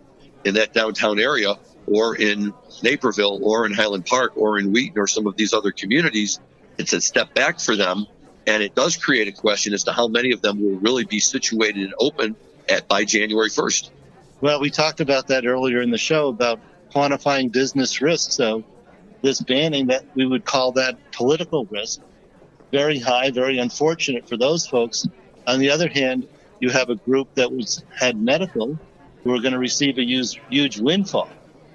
in 0.44 0.54
that 0.54 0.72
downtown 0.72 1.20
area 1.20 1.56
or 1.86 2.16
in 2.16 2.52
Naperville 2.82 3.40
or 3.42 3.66
in 3.66 3.72
Highland 3.72 4.06
Park 4.06 4.32
or 4.36 4.58
in 4.58 4.72
Wheaton 4.72 4.98
or 4.98 5.06
some 5.06 5.26
of 5.26 5.36
these 5.36 5.52
other 5.52 5.70
communities, 5.70 6.40
it's 6.78 6.92
a 6.92 7.00
step 7.00 7.34
back 7.34 7.60
for 7.60 7.76
them. 7.76 8.06
And 8.46 8.62
it 8.62 8.74
does 8.74 8.96
create 8.96 9.26
a 9.28 9.32
question 9.32 9.72
as 9.72 9.84
to 9.84 9.92
how 9.92 10.08
many 10.08 10.32
of 10.32 10.42
them 10.42 10.62
will 10.62 10.78
really 10.78 11.04
be 11.04 11.18
situated 11.18 11.82
and 11.82 11.94
open 11.98 12.36
at 12.68 12.88
by 12.88 13.04
January 13.04 13.48
1st. 13.48 13.90
Well, 14.40 14.60
we 14.60 14.70
talked 14.70 15.00
about 15.00 15.28
that 15.28 15.46
earlier 15.46 15.80
in 15.80 15.90
the 15.90 15.98
show 15.98 16.28
about 16.28 16.60
quantifying 16.92 17.50
business 17.50 18.02
risk. 18.02 18.32
So 18.32 18.64
this 19.22 19.40
banning 19.40 19.86
that 19.86 20.04
we 20.14 20.26
would 20.26 20.44
call 20.44 20.72
that 20.72 20.98
political 21.12 21.64
risk 21.64 22.00
very 22.70 22.98
high, 22.98 23.30
very 23.30 23.58
unfortunate 23.58 24.28
for 24.28 24.36
those 24.36 24.66
folks. 24.66 25.06
On 25.46 25.58
the 25.58 25.70
other 25.70 25.88
hand, 25.88 26.28
you 26.60 26.70
have 26.70 26.90
a 26.90 26.96
group 26.96 27.34
that 27.34 27.50
was 27.50 27.84
had 27.94 28.20
medical 28.20 28.78
who 29.22 29.34
are 29.34 29.40
going 29.40 29.52
to 29.52 29.58
receive 29.58 29.96
a 29.98 30.04
huge, 30.04 30.40
huge 30.50 30.78
windfall. 30.78 31.28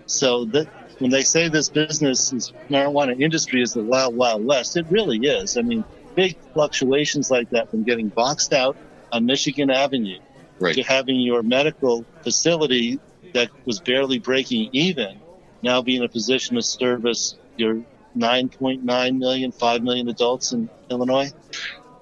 So 0.05 0.45
that 0.45 0.67
when 0.99 1.11
they 1.11 1.23
say 1.23 1.49
this 1.49 1.69
business 1.69 2.31
is 2.31 2.53
marijuana 2.69 3.19
industry 3.19 3.61
is 3.61 3.73
the 3.73 3.83
wild, 3.83 4.15
wild 4.15 4.45
west, 4.45 4.77
it 4.77 4.85
really 4.89 5.17
is. 5.17 5.57
I 5.57 5.61
mean, 5.61 5.83
big 6.15 6.37
fluctuations 6.53 7.31
like 7.31 7.49
that 7.51 7.69
from 7.71 7.83
getting 7.83 8.09
boxed 8.09 8.53
out 8.53 8.77
on 9.11 9.25
Michigan 9.25 9.69
Avenue 9.69 10.19
right. 10.59 10.75
to 10.75 10.83
having 10.83 11.19
your 11.19 11.41
medical 11.41 12.05
facility 12.21 12.99
that 13.33 13.49
was 13.65 13.79
barely 13.79 14.19
breaking 14.19 14.69
even 14.73 15.19
now 15.61 15.81
be 15.81 15.95
in 15.95 16.03
a 16.03 16.09
position 16.09 16.55
to 16.55 16.61
service 16.61 17.35
your 17.57 17.81
9.9 18.17 19.17
million, 19.17 19.51
5 19.51 19.83
million 19.83 20.09
adults 20.09 20.51
in 20.51 20.69
Illinois? 20.89 21.31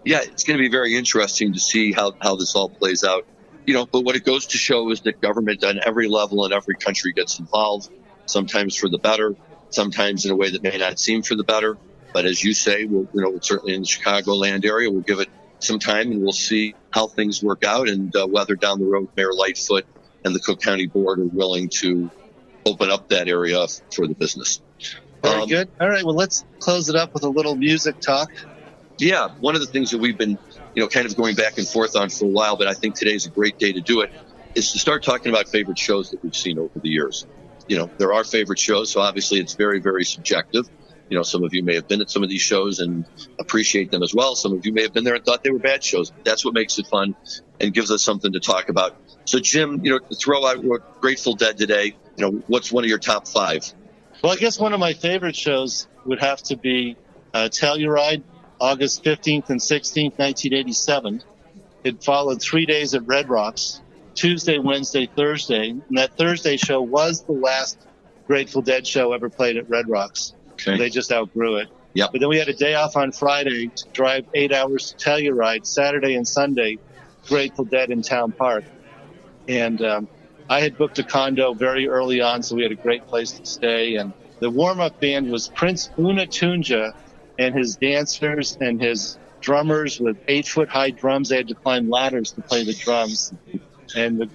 Yeah, 0.04 0.22
it's 0.24 0.44
going 0.44 0.58
to 0.58 0.62
be 0.62 0.70
very 0.70 0.96
interesting 0.96 1.54
to 1.54 1.60
see 1.60 1.92
how, 1.92 2.14
how 2.22 2.36
this 2.36 2.56
all 2.56 2.70
plays 2.70 3.04
out. 3.04 3.26
You 3.66 3.74
know, 3.74 3.86
but 3.86 4.02
what 4.02 4.16
it 4.16 4.24
goes 4.24 4.48
to 4.48 4.58
show 4.58 4.90
is 4.92 5.02
that 5.02 5.20
government 5.20 5.64
on 5.64 5.80
every 5.86 6.08
level 6.08 6.46
in 6.46 6.54
every 6.54 6.76
country 6.76 7.12
gets 7.12 7.40
involved, 7.40 7.90
sometimes 8.28 8.76
for 8.76 8.90
the 8.90 9.00
better, 9.00 9.36
sometimes 9.70 10.26
in 10.26 10.32
a 10.32 10.36
way 10.36 10.52
that 10.52 10.64
may 10.64 10.78
not 10.78 11.00
seem 11.00 11.24
for 11.24 11.36
the 11.36 11.44
better. 11.44 11.78
But 12.14 12.26
as 12.26 12.44
you 12.44 12.54
say, 12.54 12.86
we'll, 12.86 13.08
you 13.14 13.22
know, 13.22 13.38
certainly 13.42 13.76
in 13.76 13.82
the 13.82 13.88
Chicagoland 13.88 14.66
area, 14.66 14.90
we'll 14.90 15.02
give 15.02 15.20
it 15.20 15.30
some 15.60 15.80
time 15.80 16.12
and 16.12 16.22
we'll 16.22 16.32
see 16.32 16.76
how 16.92 17.08
things 17.08 17.44
work 17.44 17.64
out 17.64 17.90
and 17.90 18.16
uh, 18.16 18.28
whether 18.28 18.56
down 18.56 18.80
the 18.80 18.86
road 18.86 19.10
Mayor 19.16 19.34
Lightfoot 19.34 19.86
and 20.24 20.36
the 20.36 20.40
Cook 20.40 20.62
County 20.62 20.88
Board 20.88 21.20
are 21.20 21.26
willing 21.26 21.70
to 21.70 22.10
open 22.66 22.92
up 22.92 23.10
that 23.10 23.28
area 23.28 23.66
for 23.94 24.08
the 24.08 24.14
business. 24.14 24.62
Very 25.24 25.42
um, 25.42 25.50
good. 25.50 25.70
All 25.80 25.90
right. 25.90 26.04
Well, 26.04 26.16
let's 26.16 26.46
close 26.60 26.90
it 26.90 26.96
up 26.96 27.14
with 27.14 27.24
a 27.24 27.30
little 27.30 27.56
music 27.56 28.00
talk. 28.00 28.32
Yeah. 28.98 29.30
One 29.40 29.56
of 29.56 29.62
the 29.62 29.68
things 29.68 29.92
that 29.92 30.00
we've 30.00 30.18
been, 30.18 30.38
you 30.74 30.84
know, 30.84 30.88
kind 30.88 31.06
of 31.06 31.16
going 31.16 31.36
back 31.36 31.58
and 31.58 31.68
forth 31.68 31.96
on 31.96 32.10
for 32.10 32.26
a 32.26 32.30
while, 32.30 32.58
but 32.58 32.68
I 32.68 32.74
think 32.74 32.96
today's 32.96 33.26
a 33.26 33.30
great 33.30 33.58
day 33.58 33.74
to 33.74 33.82
do 33.82 34.02
it, 34.02 34.12
is 34.56 34.72
to 34.74 34.80
start 34.80 35.04
talking 35.04 35.32
about 35.32 35.48
favorite 35.50 35.78
shows 35.78 36.12
that 36.12 36.24
we've 36.24 36.36
seen 36.36 36.60
over 36.60 36.80
the 36.80 36.90
years. 36.90 37.26
You 37.68 37.78
know, 37.78 37.90
there 37.98 38.10
are 38.10 38.16
our 38.16 38.24
favorite 38.24 38.60
shows, 38.60 38.92
so 38.92 39.02
obviously 39.02 39.40
it's 39.40 39.54
very, 39.54 39.80
very 39.80 40.04
subjective. 40.06 40.70
You 41.10 41.18
know, 41.18 41.24
some 41.24 41.44
of 41.44 41.54
you 41.54 41.64
may 41.64 41.76
have 41.76 41.88
been 41.88 42.02
at 42.02 42.10
some 42.10 42.24
of 42.24 42.30
these 42.30 42.42
shows 42.42 42.80
and 42.80 43.06
appreciate 43.40 43.92
them 43.92 44.04
as 44.04 44.14
well. 44.14 44.36
Some 44.36 44.54
of 44.54 44.66
you 44.66 44.74
may 44.74 44.82
have 44.82 44.94
been 44.94 45.06
there 45.06 45.16
and 45.16 45.24
thought 45.24 45.44
they 45.44 45.52
were 45.52 45.60
bad 45.60 45.84
shows. 45.84 46.12
That's 46.24 46.44
what 46.44 46.54
makes 46.54 46.78
it 46.80 46.88
fun 46.88 47.16
and 47.62 47.74
gives 47.74 47.92
us 47.92 48.04
something 48.04 48.34
to 48.34 48.40
talk 48.40 48.70
about. 48.70 48.98
So, 49.26 49.40
Jim, 49.40 49.82
you 49.84 49.92
know, 49.92 50.00
to 50.00 50.16
throw 50.16 50.46
out 50.46 50.64
Grateful 51.00 51.36
Dead 51.36 51.58
today, 51.58 51.96
you 52.18 52.26
know, 52.26 52.44
what's 52.48 52.72
one 52.72 52.84
of 52.84 52.90
your 52.90 53.00
top 53.00 53.28
five? 53.28 53.74
Well, 54.22 54.34
I 54.34 54.36
guess 54.36 54.60
one 54.60 54.74
of 54.74 54.80
my 54.80 54.94
favorite 54.94 55.36
shows 55.36 55.88
would 56.06 56.20
have 56.20 56.42
to 56.44 56.58
be 56.58 56.98
uh, 57.34 57.50
Telluride, 57.50 58.24
August 58.60 59.04
15th 59.04 59.50
and 59.50 59.60
16th, 59.60 60.18
1987. 60.18 61.24
It 61.84 62.04
followed 62.04 62.42
three 62.42 62.66
days 62.66 62.96
at 62.96 63.06
Red 63.06 63.30
Rocks. 63.30 63.82
Tuesday, 64.18 64.58
Wednesday, 64.58 65.06
Thursday. 65.06 65.70
And 65.70 65.98
that 65.98 66.18
Thursday 66.18 66.58
show 66.58 66.82
was 66.82 67.24
the 67.24 67.34
last 67.34 67.78
Grateful 68.26 68.62
Dead 68.62 68.86
show 68.86 69.14
ever 69.14 69.30
played 69.30 69.56
at 69.56 69.70
Red 69.70 69.88
Rocks. 69.88 70.34
Okay. 70.54 70.78
They 70.78 70.90
just 70.90 71.12
outgrew 71.12 71.58
it. 71.58 71.70
Yep. 71.94 72.12
But 72.12 72.20
then 72.20 72.30
we 72.30 72.38
had 72.38 72.50
a 72.50 72.54
day 72.54 72.74
off 72.74 72.98
on 72.98 73.12
Friday 73.12 73.68
to 73.68 73.86
drive 73.94 74.26
eight 74.34 74.52
hours 74.52 74.92
to 74.92 74.98
Telluride, 74.98 75.66
Saturday 75.66 76.16
and 76.16 76.28
Sunday, 76.28 76.78
Grateful 77.28 77.64
Dead 77.64 77.90
in 77.90 78.02
Town 78.02 78.32
Park. 78.32 78.66
And 79.48 79.82
um, 79.82 80.08
I 80.50 80.60
had 80.60 80.78
booked 80.78 81.00
a 81.00 81.04
condo 81.04 81.54
very 81.54 81.88
early 81.88 82.20
on, 82.20 82.44
so 82.44 82.56
we 82.56 82.64
had 82.64 82.72
a 82.72 82.76
great 82.76 83.08
place 83.08 83.32
to 83.34 83.46
stay. 83.46 83.96
And 83.96 84.14
the 84.40 84.50
warm 84.50 84.80
up 84.80 85.00
band 85.00 85.32
was 85.32 85.48
Prince 85.48 85.90
Unatunja 85.98 86.94
and 87.40 87.56
his 87.56 87.78
dancers 87.78 88.58
and 88.60 88.82
his 88.82 89.18
drummers 89.42 90.00
with 90.00 90.18
eight 90.28 90.48
foot 90.48 90.70
high 90.70 90.90
drums. 90.90 91.30
They 91.30 91.38
had 91.38 91.48
to 91.50 91.56
climb 91.56 91.90
ladders 91.90 92.32
to 92.34 92.42
play 92.42 92.64
the 92.64 92.74
drums. 92.74 93.34
And 93.96 94.20
the 94.20 94.30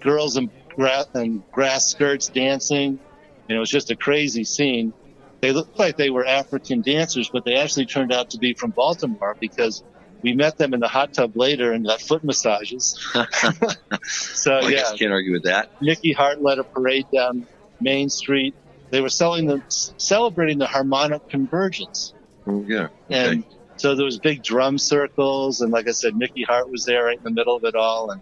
girls 0.00 0.36
in 0.36 0.50
grass, 0.74 1.06
in 1.14 1.42
grass 1.52 1.88
skirts 1.88 2.28
dancing. 2.28 3.00
And 3.48 3.56
it 3.56 3.58
was 3.58 3.70
just 3.70 3.90
a 3.90 3.96
crazy 3.96 4.44
scene. 4.44 4.92
They 5.40 5.52
looked 5.52 5.78
like 5.78 5.96
they 5.96 6.10
were 6.10 6.26
African 6.26 6.82
dancers, 6.82 7.30
but 7.32 7.44
they 7.44 7.56
actually 7.56 7.86
turned 7.86 8.12
out 8.12 8.30
to 8.30 8.38
be 8.38 8.54
from 8.54 8.72
Baltimore 8.72 9.36
because 9.40 9.82
we 10.22 10.34
met 10.34 10.58
them 10.58 10.74
in 10.74 10.80
the 10.80 10.88
hot 10.88 11.12
tub 11.14 11.36
later 11.36 11.72
and 11.72 11.86
got 11.86 12.00
foot 12.00 12.24
massages. 12.24 12.98
so 14.02 14.50
Well, 14.50 14.66
I 14.66 14.70
yeah, 14.70 14.82
can't 14.98 15.12
argue 15.12 15.32
with 15.32 15.44
that. 15.44 15.70
Mickey 15.80 16.12
Hart 16.12 16.42
led 16.42 16.58
a 16.58 16.64
parade 16.64 17.06
down 17.14 17.46
Main 17.80 18.08
Street. 18.08 18.54
They 18.90 19.00
were 19.00 19.10
selling 19.10 19.46
the 19.46 19.62
celebrating 19.68 20.58
the 20.58 20.66
harmonic 20.66 21.28
convergence, 21.28 22.14
Oh, 22.46 22.64
yeah. 22.66 22.88
Okay. 23.10 23.30
and 23.34 23.44
so 23.76 23.94
there 23.94 24.04
was 24.06 24.18
big 24.18 24.42
drum 24.42 24.78
circles, 24.78 25.60
and 25.60 25.70
like 25.70 25.86
I 25.86 25.92
said, 25.92 26.16
Mickey 26.16 26.42
Hart 26.42 26.68
was 26.70 26.84
there 26.84 27.04
right 27.04 27.16
in 27.16 27.22
the 27.22 27.30
middle 27.30 27.54
of 27.54 27.64
it 27.64 27.74
all, 27.76 28.10
and 28.10 28.20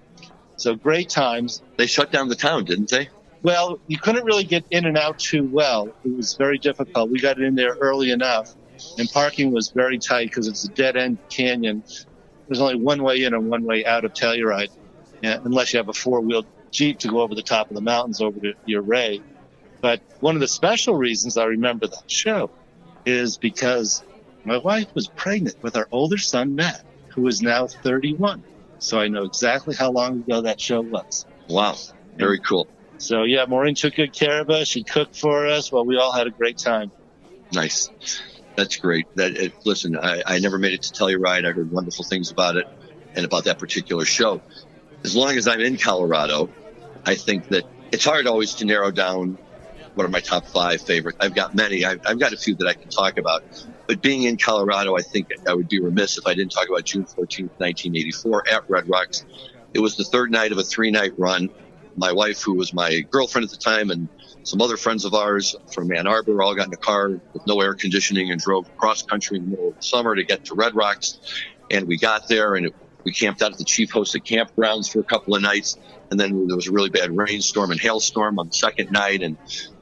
so 0.57 0.75
great 0.75 1.09
times. 1.09 1.63
they 1.77 1.87
shut 1.87 2.11
down 2.11 2.29
the 2.29 2.35
town, 2.35 2.65
didn't 2.65 2.91
they? 2.91 3.09
Well, 3.43 3.79
you 3.87 3.99
couldn't 3.99 4.25
really 4.25 4.45
get 4.45 4.65
in 4.71 4.87
and 4.87 4.97
out 4.97 5.19
too 5.19 5.45
well. 5.45 5.89
It 6.05 6.17
was 6.17 6.35
very 6.35 6.59
difficult. 6.59 7.11
We 7.11 7.21
got 7.21 7.39
in 7.41 7.55
there 7.55 7.77
early 7.81 8.11
enough, 8.11 8.55
and 8.99 9.09
parking 9.11 9.53
was 9.53 9.71
very 9.71 9.99
tight 9.99 10.29
because 10.29 10.49
it's 10.49 10.65
a 10.65 10.69
dead 10.69 10.97
end 10.97 11.19
canyon. 11.31 11.85
There's 12.49 12.61
only 12.61 12.77
one 12.77 13.03
way 13.03 13.23
in 13.23 13.35
and 13.35 13.49
one 13.49 13.65
way 13.65 13.85
out 13.85 14.05
of 14.05 14.13
Telluride, 14.13 14.71
yeah, 15.23 15.39
unless 15.45 15.73
you 15.73 15.79
have 15.79 15.89
a 15.89 15.93
four 15.93 16.21
wheel 16.21 16.45
Jeep 16.73 16.99
to 17.01 17.09
go 17.09 17.21
over 17.21 17.35
the 17.35 17.43
top 17.43 17.71
of 17.71 17.75
the 17.75 17.81
mountains 17.81 18.21
over 18.21 18.39
to 18.41 18.55
Ouray. 18.69 19.21
But 19.81 20.01
one 20.21 20.35
of 20.35 20.41
the 20.41 20.49
special 20.49 20.95
reasons 20.95 21.37
I 21.37 21.45
remember 21.45 21.87
that 21.87 22.11
show 22.11 22.51
is 23.05 23.39
because 23.39 24.03
my 24.45 24.59
wife 24.59 24.89
was 24.95 25.09
pregnant 25.09 25.57
with 25.63 25.77
our 25.77 25.89
older 25.93 26.19
son, 26.19 26.55
Matt, 26.55 26.85
who 27.09 27.27
is 27.27 27.43
now 27.43 27.67
31. 27.67 28.43
So 28.87 29.01
I 29.01 29.09
know 29.09 29.25
exactly 29.25 29.75
how 29.75 29.91
long 29.91 30.21
ago 30.21 30.43
that 30.43 30.61
show 30.61 30.81
was. 30.81 31.27
Wow. 31.49 31.75
Very 32.15 32.39
cool. 32.39 32.69
So 32.99 33.25
yeah, 33.25 33.45
Maureen 33.49 33.75
took 33.75 33.97
good 33.97 34.13
care 34.13 34.41
of 34.41 34.49
us. 34.49 34.69
She 34.69 34.85
cooked 34.85 35.17
for 35.17 35.49
us. 35.49 35.73
Well, 35.73 35.85
we 35.85 35.97
all 35.97 36.13
had 36.13 36.29
a 36.29 36.31
great 36.31 36.57
time. 36.57 36.93
Nice. 37.53 37.91
That's 38.55 38.77
great. 38.77 39.07
That 39.17 39.33
it, 39.33 39.53
listen, 39.65 39.99
I, 39.99 40.23
I 40.25 40.39
never 40.39 40.57
made 40.57 40.73
it 40.73 40.83
to 40.83 40.93
Telluride. 40.93 41.45
I 41.45 41.51
heard 41.51 41.69
wonderful 41.69 42.05
things 42.05 42.31
about 42.31 42.55
it 42.55 42.67
and 43.17 43.25
about 43.25 43.43
that 43.47 43.59
particular 43.59 44.05
show. 44.05 44.41
As 45.03 45.17
long 45.17 45.37
as 45.37 45.49
I'm 45.49 45.61
in 45.61 45.79
Colorado, 45.79 46.49
I 47.05 47.17
think 47.17 47.49
that 47.49 47.65
it's 47.91 48.05
hard 48.05 48.29
always 48.29 48.55
to 48.57 48.67
narrow 48.67 48.93
down 48.93 49.37
what 49.95 50.07
are 50.07 50.11
my 50.11 50.21
top 50.21 50.47
five 50.47 50.81
favorites. 50.81 51.19
I've 51.21 51.35
got 51.35 51.57
many. 51.57 51.85
I've, 51.85 52.03
I've 52.07 52.21
got 52.21 52.33
a 52.33 52.37
few 52.37 52.55
that 52.55 52.69
I 52.69 52.75
can 52.75 52.89
talk 52.89 53.19
about. 53.19 53.43
But 53.87 54.03
being 54.03 54.25
in 54.25 54.37
Colorado, 54.37 54.97
I 54.97 55.03
think 55.03 55.33
I 55.47 55.55
would 55.55 55.69
be 55.69 55.81
remiss 55.81 56.19
if 56.19 56.27
I 56.27 56.35
didn't 56.35 56.53
talk 56.53 56.69
about 56.69 56.85
June 56.85 57.05
14th, 57.05 57.51
1984 57.59 58.49
at 58.53 58.69
Red 58.69 58.89
Rocks. 58.89 59.25
It 59.75 59.81
was 59.81 59.97
the 59.97 60.05
third 60.05 60.31
night 60.31 60.53
of 60.53 60.59
a 60.59 60.65
three 60.65 60.91
night 60.91 61.13
run. 61.19 61.51
My 61.97 62.13
wife, 62.13 62.43
who 62.43 62.55
was 62.55 62.75
my 62.75 63.01
girlfriend 63.11 63.45
at 63.45 63.51
the 63.51 63.57
time, 63.57 63.91
and 63.91 64.09
some 64.43 64.61
other 64.61 64.77
friends 64.77 65.05
of 65.05 65.15
ours 65.15 65.57
from 65.73 65.93
Ann 65.93 66.07
Arbor 66.07 66.41
all 66.43 66.55
got 66.55 66.69
in 66.69 66.73
a 66.73 66.79
car 66.79 67.09
with 67.33 67.47
no 67.47 67.61
air 67.61 67.75
conditioning 67.75 68.31
and 68.31 68.41
drove 68.41 68.75
cross 68.77 69.03
country 69.03 69.39
in 69.39 69.45
the 69.45 69.51
middle 69.51 69.69
of 69.69 69.77
the 69.77 69.83
summer 69.83 70.15
to 70.15 70.23
get 70.25 70.45
to 70.47 70.55
Red 70.55 70.75
Rocks. 70.75 71.19
And 71.71 71.89
we 71.89 71.97
got 71.97 72.29
there 72.29 72.55
and 72.55 72.67
it, 72.67 72.75
we 73.03 73.13
camped 73.13 73.43
out 73.43 73.53
at 73.53 73.59
the 73.59 73.65
Chief 73.65 73.91
Hosa 73.91 74.23
campgrounds 74.23 74.91
for 74.91 75.01
a 75.01 75.05
couple 75.05 75.35
of 75.35 75.43
nights. 75.43 75.79
And 76.11 76.21
then 76.21 76.47
there 76.47 76.57
was 76.57 76.69
a 76.69 76.73
really 76.73 76.91
bad 76.91 77.17
rainstorm 77.17 77.71
and 77.71 77.81
hailstorm 77.81 78.39
on 78.39 78.49
the 78.49 78.53
second 78.53 78.93
night. 78.93 79.23
And 79.23 79.37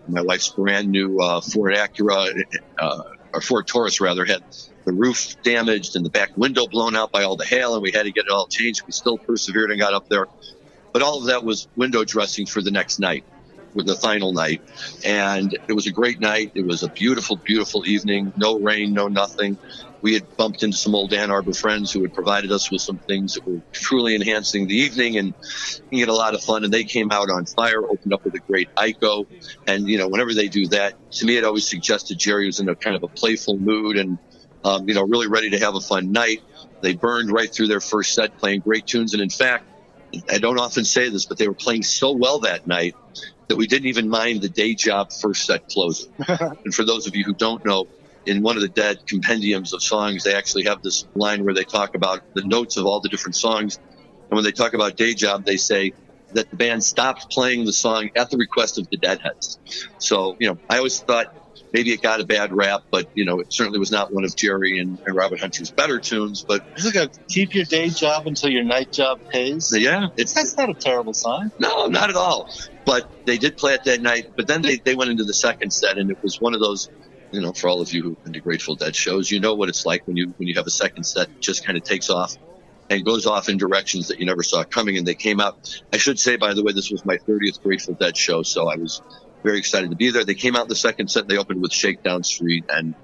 my 0.09 0.23
wife's 0.23 0.49
brand 0.49 0.89
new 0.89 1.19
uh, 1.21 1.41
Ford 1.41 1.75
Acura, 1.75 2.33
uh, 2.79 3.03
or 3.35 3.41
Ford 3.41 3.67
Taurus 3.67 4.01
rather, 4.01 4.25
had 4.25 4.43
the 4.85 4.93
roof 4.93 5.37
damaged 5.43 5.97
and 5.97 6.05
the 6.05 6.11
back 6.11 6.37
window 6.37 6.67
blown 6.67 6.95
out 6.95 7.11
by 7.11 7.25
all 7.25 7.37
the 7.37 7.45
hail. 7.45 7.75
And 7.75 7.83
we 7.83 7.91
had 7.91 8.05
to 8.05 8.13
get 8.13 8.27
it 8.27 8.31
all 8.31 8.47
changed. 8.47 8.83
We 8.87 8.93
still 8.93 9.19
persevered 9.19 9.71
and 9.71 9.81
got 9.81 9.93
up 9.93 10.09
there. 10.09 10.27
But 10.93 11.03
all 11.03 11.19
of 11.19 11.27
that 11.27 11.45
was 11.45 11.67
window 11.75 12.05
dressing 12.05 12.47
for 12.47 12.63
the 12.63 12.71
next 12.71 13.01
night 13.01 13.25
with 13.75 13.87
the 13.87 13.95
final 13.95 14.33
night. 14.33 14.63
And 15.05 15.57
it 15.69 15.73
was 15.73 15.87
a 15.87 15.91
great 15.91 16.21
night. 16.21 16.53
It 16.55 16.67
was 16.67 16.83
a 16.83 16.89
beautiful, 16.89 17.37
beautiful 17.37 17.87
evening. 17.87 18.33
No 18.37 18.59
rain, 18.59 18.93
no 18.93 19.09
nothing. 19.09 19.59
We 20.01 20.15
had 20.15 20.37
bumped 20.37 20.63
into 20.63 20.77
some 20.77 20.95
old 20.95 21.15
Ann 21.15 21.31
Arbor 21.31 21.55
friends 21.55 21.91
who 21.91 22.03
had 22.03 22.13
provided 22.13 22.53
us 22.53 22.71
with 22.71 22.83
some 22.83 22.99
things 22.99 23.35
that 23.35 23.47
were 23.47 23.63
truly 23.73 24.15
enhancing 24.15 24.67
the 24.67 24.77
evening 24.77 25.17
and 25.17 25.33
we 25.91 26.01
had 26.01 26.11
a 26.11 26.15
lot 26.15 26.35
of 26.35 26.43
fun. 26.43 26.63
And 26.63 26.73
they 26.73 26.85
came 26.85 27.11
out 27.11 27.31
on 27.31 27.47
fire, 27.47 27.83
opened 27.83 28.13
up 28.13 28.25
with 28.25 28.35
a 28.35 28.41
great 28.41 28.75
Iko. 28.75 29.27
And, 29.67 29.89
you 29.89 29.99
know, 29.99 30.09
whenever 30.09 30.35
they 30.35 30.49
do 30.49 30.67
that, 30.69 30.95
to 31.13 31.27
me, 31.27 31.37
it 31.37 31.45
always 31.45 31.67
suggested 31.67 32.19
Jerry 32.19 32.47
was 32.47 32.61
in 32.61 32.69
a 32.69 32.75
kind 32.75 32.97
of 32.97 33.03
a 33.03 33.09
playful 33.09 33.57
mood 33.57 33.97
and, 33.97 34.19
um, 34.63 34.89
you 34.89 34.95
know, 34.95 35.05
really 35.05 35.29
ready 35.29 35.51
to 35.51 35.59
have 35.59 35.75
a 35.75 35.81
fun 35.81 36.13
night. 36.13 36.43
They 36.83 36.95
burned 36.95 37.31
right 37.33 37.51
through 37.51 37.69
their 37.69 37.81
first 37.81 38.13
set, 38.13 38.37
playing 38.39 38.61
great 38.61 38.87
tunes. 38.87 39.15
And 39.15 39.23
in 39.23 39.31
fact, 39.31 39.65
I 40.31 40.39
don't 40.39 40.59
often 40.59 40.85
say 40.85 41.09
this, 41.09 41.27
but 41.27 41.39
they 41.39 41.49
were 41.49 41.55
playing 41.55 41.83
so 41.83 42.13
well 42.13 42.41
that 42.41 42.67
night 42.67 42.95
that 43.49 43.57
we 43.57 43.67
didn't 43.67 43.87
even 43.89 44.09
mind 44.09 44.43
the 44.43 44.49
day 44.49 44.75
job 44.75 45.09
first 45.21 45.47
set 45.47 45.63
closing. 45.71 46.09
and 46.29 46.75
for 46.75 46.85
those 46.85 47.07
of 47.07 47.15
you 47.15 47.25
who 47.25 47.35
don't 47.35 47.65
know, 47.65 47.87
in 48.27 48.43
one 48.43 48.57
of 48.57 48.63
the 48.63 48.69
dead 48.69 48.99
compendiums 49.09 49.73
of 49.73 49.83
songs, 49.83 50.25
they 50.25 50.35
actually 50.35 50.65
have 50.65 50.81
this 50.83 51.05
line 51.15 51.45
where 51.45 51.55
they 51.55 51.65
talk 51.65 51.95
about 51.95 52.23
the 52.35 52.43
notes 52.47 52.77
of 52.77 52.87
all 52.87 53.01
the 53.01 53.09
different 53.09 53.37
songs. 53.37 53.79
And 54.31 54.37
when 54.37 54.45
they 54.45 54.53
talk 54.53 54.75
about 54.75 54.97
day 54.97 55.15
job, 55.15 55.45
they 55.45 55.57
say 55.57 55.93
that 56.33 56.51
the 56.51 56.57
band 56.57 56.83
stopped 56.83 57.31
playing 57.31 57.65
the 57.65 57.73
song 57.73 58.09
at 58.17 58.31
the 58.31 58.39
request 58.39 58.79
of 58.79 58.89
the 58.91 58.97
Deadheads. 58.97 59.59
So, 59.99 60.37
you 60.41 60.49
know, 60.49 60.59
I 60.71 60.79
always 60.79 61.01
thought 61.01 61.27
maybe 61.75 61.93
it 61.93 62.01
got 62.01 62.21
a 62.21 62.25
bad 62.25 62.51
rap, 62.53 62.83
but, 62.91 63.07
you 63.15 63.25
know, 63.27 63.41
it 63.41 63.49
certainly 63.53 63.79
was 63.81 63.91
not 63.91 64.15
one 64.15 64.25
of 64.25 64.35
Jerry 64.37 64.79
and, 64.79 64.99
and 65.05 65.17
Robert 65.17 65.41
Hunter's 65.41 65.73
better 65.73 66.01
tunes. 66.01 66.45
But 66.47 66.63
It's 66.77 66.87
like 66.87 66.95
a 66.95 67.11
keep 67.29 67.53
your 67.53 67.65
day 67.65 67.91
job 67.91 68.27
until 68.27 68.49
your 68.49 68.65
night 68.65 68.93
job 68.93 69.19
pays. 69.31 69.71
yeah, 69.75 70.07
it's 70.17 70.33
That's 70.33 70.57
not 70.57 70.71
a 70.71 70.75
terrible 70.81 71.13
sign. 71.13 71.51
No, 71.59 71.87
not 71.89 72.09
at 72.09 72.17
all. 72.17 72.47
But 72.87 73.05
they 73.27 73.37
did 73.39 73.57
play 73.57 73.75
it 73.75 73.83
that 73.85 74.01
night. 74.01 74.27
But 74.37 74.47
then 74.47 74.63
they, 74.63 74.79
they 74.85 74.95
went 74.95 75.11
into 75.11 75.25
the 75.25 75.35
second 75.35 75.73
set, 75.73 75.99
and 75.99 76.11
it 76.11 76.19
was 76.23 76.37
one 76.39 76.55
of 76.55 76.61
those, 76.61 76.89
you 77.33 77.41
know, 77.41 77.53
for 77.53 77.69
all 77.69 77.81
of 77.83 77.93
you 77.93 78.03
who've 78.03 78.23
been 78.23 78.35
to 78.35 78.41
Grateful 78.41 78.77
Dead 78.77 78.95
shows, 78.95 79.31
you 79.31 79.41
know 79.41 79.55
what 79.55 79.69
it's 79.69 79.85
like 79.85 80.03
when 80.07 80.17
you 80.17 80.33
when 80.37 80.49
you 80.49 80.55
have 80.55 80.67
a 80.67 80.71
second 80.71 81.05
set 81.05 81.29
that 81.29 81.41
just 81.41 81.67
kind 81.67 81.77
of 81.77 81.83
takes 81.83 82.09
off 82.09 82.37
and 82.91 83.05
goes 83.05 83.27
off 83.27 83.49
in 83.49 83.57
directions 83.57 84.09
that 84.09 84.21
you 84.21 84.27
never 84.27 84.43
saw 84.43 84.63
coming. 84.65 84.97
And 84.99 85.07
they 85.07 85.15
came 85.15 85.41
out. 85.41 85.55
I 85.93 85.97
should 85.97 86.19
say, 86.19 86.37
by 86.37 86.55
the 86.55 86.63
way, 86.63 86.73
this 86.73 86.91
was 86.91 87.03
my 87.05 87.17
30th 87.29 87.63
Grateful 87.65 87.97
Dead 87.99 88.17
show, 88.17 88.43
so 88.43 88.69
I 88.69 88.77
was 88.77 89.01
very 89.45 89.59
excited 89.59 89.91
to 89.91 89.97
be 89.97 90.11
there. 90.11 90.25
They 90.25 90.35
came 90.35 90.57
out 90.57 90.69
the 90.69 90.75
second 90.75 91.09
set. 91.09 91.29
They 91.29 91.37
opened 91.37 91.63
with 91.63 91.73
Shakedown 91.73 92.25
Street, 92.25 92.65
and 92.69 92.95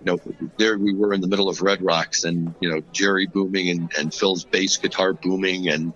you 0.00 0.04
know, 0.04 0.18
there 0.58 0.76
we 0.76 0.92
were 0.92 1.14
in 1.14 1.20
the 1.20 1.28
middle 1.28 1.48
of 1.48 1.62
Red 1.62 1.80
Rocks, 1.80 2.24
and 2.24 2.54
you 2.60 2.70
know, 2.70 2.82
Jerry 2.92 3.26
booming 3.26 3.70
and, 3.70 3.92
and 3.96 4.12
Phil's 4.12 4.44
bass 4.44 4.76
guitar 4.76 5.14
booming, 5.14 5.68
and 5.68 5.94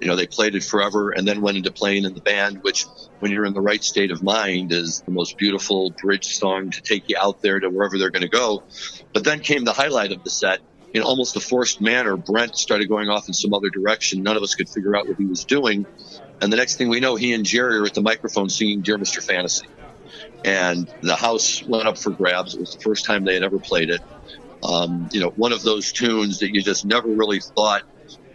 you 0.00 0.08
know, 0.08 0.16
they 0.16 0.26
played 0.26 0.54
it 0.54 0.64
forever 0.64 1.10
and 1.10 1.26
then 1.26 1.40
went 1.40 1.56
into 1.56 1.70
playing 1.70 2.04
in 2.04 2.14
the 2.14 2.20
band, 2.20 2.62
which 2.62 2.86
when 3.20 3.30
you're 3.30 3.44
in 3.44 3.54
the 3.54 3.60
right 3.60 3.82
state 3.82 4.10
of 4.10 4.22
mind 4.22 4.72
is 4.72 5.00
the 5.02 5.12
most 5.12 5.38
beautiful 5.38 5.90
bridge 5.90 6.26
song 6.26 6.70
to 6.70 6.82
take 6.82 7.08
you 7.08 7.16
out 7.20 7.40
there 7.42 7.60
to 7.60 7.70
wherever 7.70 7.96
they're 7.96 8.10
going 8.10 8.22
to 8.22 8.28
go. 8.28 8.64
But 9.12 9.24
then 9.24 9.40
came 9.40 9.64
the 9.64 9.72
highlight 9.72 10.12
of 10.12 10.24
the 10.24 10.30
set. 10.30 10.60
In 10.92 11.02
almost 11.02 11.36
a 11.36 11.40
forced 11.40 11.80
manner, 11.80 12.16
Brent 12.16 12.56
started 12.56 12.88
going 12.88 13.08
off 13.08 13.26
in 13.26 13.34
some 13.34 13.52
other 13.52 13.68
direction. 13.68 14.22
None 14.22 14.36
of 14.36 14.42
us 14.42 14.54
could 14.54 14.68
figure 14.68 14.94
out 14.94 15.08
what 15.08 15.16
he 15.16 15.24
was 15.24 15.44
doing. 15.44 15.86
And 16.40 16.52
the 16.52 16.56
next 16.56 16.76
thing 16.76 16.88
we 16.88 17.00
know, 17.00 17.16
he 17.16 17.32
and 17.32 17.44
Jerry 17.44 17.78
are 17.78 17.84
at 17.84 17.94
the 17.94 18.02
microphone 18.02 18.48
singing 18.48 18.80
Dear 18.82 18.98
Mr. 18.98 19.22
Fantasy. 19.22 19.66
And 20.44 20.92
the 21.00 21.16
house 21.16 21.62
went 21.62 21.86
up 21.88 21.96
for 21.98 22.10
grabs. 22.10 22.54
It 22.54 22.60
was 22.60 22.74
the 22.74 22.80
first 22.82 23.04
time 23.06 23.24
they 23.24 23.34
had 23.34 23.42
ever 23.42 23.58
played 23.58 23.90
it. 23.90 24.02
Um, 24.62 25.08
you 25.12 25.20
know, 25.20 25.30
one 25.30 25.52
of 25.52 25.62
those 25.62 25.92
tunes 25.92 26.40
that 26.40 26.54
you 26.54 26.62
just 26.62 26.84
never 26.84 27.08
really 27.08 27.40
thought 27.40 27.82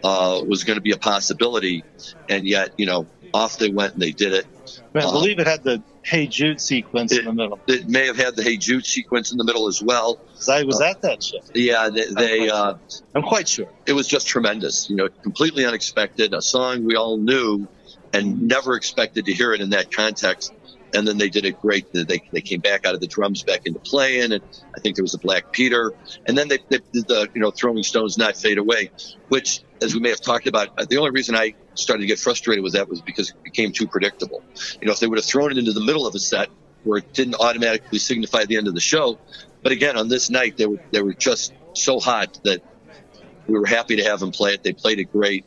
uh, 0.02 0.40
was 0.46 0.64
going 0.64 0.76
to 0.76 0.80
be 0.80 0.92
a 0.92 0.96
possibility, 0.96 1.84
and 2.28 2.46
yet 2.46 2.70
you 2.78 2.86
know 2.86 3.06
off 3.34 3.58
they 3.58 3.70
went 3.70 3.94
and 3.94 4.02
they 4.02 4.12
did 4.12 4.32
it. 4.32 4.46
I 4.94 4.98
Uh, 5.00 5.12
believe 5.12 5.38
it 5.38 5.46
had 5.46 5.62
the 5.62 5.82
Hey 6.02 6.26
Jude 6.26 6.60
sequence 6.60 7.16
in 7.16 7.24
the 7.26 7.32
middle. 7.32 7.60
It 7.66 7.88
may 7.88 8.06
have 8.06 8.16
had 8.16 8.34
the 8.36 8.42
Hey 8.42 8.56
Jude 8.56 8.86
sequence 8.86 9.30
in 9.32 9.38
the 9.38 9.44
middle 9.44 9.66
as 9.68 9.82
well. 9.82 10.18
I 10.50 10.62
was 10.64 10.80
at 10.80 11.02
that 11.02 11.22
show. 11.22 11.38
Yeah, 11.54 11.90
they, 11.90 12.06
they 12.06 12.48
uh, 12.48 12.74
I'm 13.14 13.22
quite 13.22 13.48
sure. 13.48 13.68
it 13.86 13.92
was 13.92 14.08
just 14.08 14.26
tremendous. 14.26 14.88
You 14.88 14.96
know, 14.96 15.08
completely 15.22 15.64
unexpected. 15.66 16.32
A 16.32 16.42
song 16.42 16.84
we 16.84 16.96
all 16.96 17.18
knew 17.18 17.68
and 18.12 18.26
mm-hmm. 18.26 18.46
never 18.46 18.74
expected 18.74 19.26
to 19.26 19.32
hear 19.32 19.52
it 19.52 19.60
in 19.60 19.70
that 19.70 19.92
context. 19.92 20.52
And 20.92 21.06
then 21.06 21.18
they 21.18 21.28
did 21.28 21.44
it 21.44 21.60
great. 21.60 21.92
They, 21.92 22.20
they 22.32 22.40
came 22.40 22.58
back 22.58 22.84
out 22.84 22.94
of 22.94 23.00
the 23.00 23.06
drums 23.06 23.44
back 23.44 23.64
into 23.64 23.78
playing, 23.78 24.32
and 24.32 24.42
I 24.76 24.80
think 24.80 24.96
there 24.96 25.04
was 25.04 25.14
a 25.14 25.18
Black 25.18 25.52
Peter. 25.52 25.92
And 26.26 26.36
then 26.36 26.48
they, 26.48 26.58
they 26.68 26.80
did 26.92 27.06
the 27.06 27.28
you 27.32 27.40
know 27.40 27.52
Throwing 27.52 27.84
Stones 27.84 28.18
Not 28.18 28.36
Fade 28.36 28.58
Away, 28.58 28.90
which, 29.28 29.62
as 29.80 29.94
we 29.94 30.00
may 30.00 30.08
have 30.08 30.20
talked 30.20 30.48
about, 30.48 30.76
the 30.88 30.96
only 30.96 31.10
reason 31.10 31.36
I 31.36 31.54
started 31.74 32.00
to 32.00 32.06
get 32.08 32.18
frustrated 32.18 32.64
with 32.64 32.72
that 32.72 32.88
was 32.88 33.00
because 33.02 33.30
it 33.30 33.40
became 33.44 33.70
too 33.70 33.86
predictable. 33.86 34.42
You 34.80 34.88
know, 34.88 34.92
if 34.92 34.98
they 34.98 35.06
would 35.06 35.18
have 35.18 35.24
thrown 35.24 35.52
it 35.52 35.58
into 35.58 35.72
the 35.72 35.84
middle 35.84 36.08
of 36.08 36.14
a 36.16 36.18
set 36.18 36.48
where 36.82 36.98
it 36.98 37.12
didn't 37.12 37.36
automatically 37.36 38.00
signify 38.00 38.46
the 38.46 38.56
end 38.56 38.66
of 38.66 38.74
the 38.74 38.80
show, 38.80 39.16
but 39.62 39.70
again, 39.70 39.96
on 39.96 40.08
this 40.08 40.28
night 40.28 40.56
they 40.56 40.66
were 40.66 40.80
they 40.90 41.02
were 41.02 41.14
just 41.14 41.52
so 41.74 42.00
hot 42.00 42.40
that 42.42 42.62
we 43.46 43.58
were 43.58 43.66
happy 43.66 43.96
to 43.96 44.04
have 44.04 44.20
them 44.20 44.30
play 44.30 44.54
it. 44.54 44.62
They 44.62 44.72
played 44.72 44.98
it 44.98 45.12
great, 45.12 45.44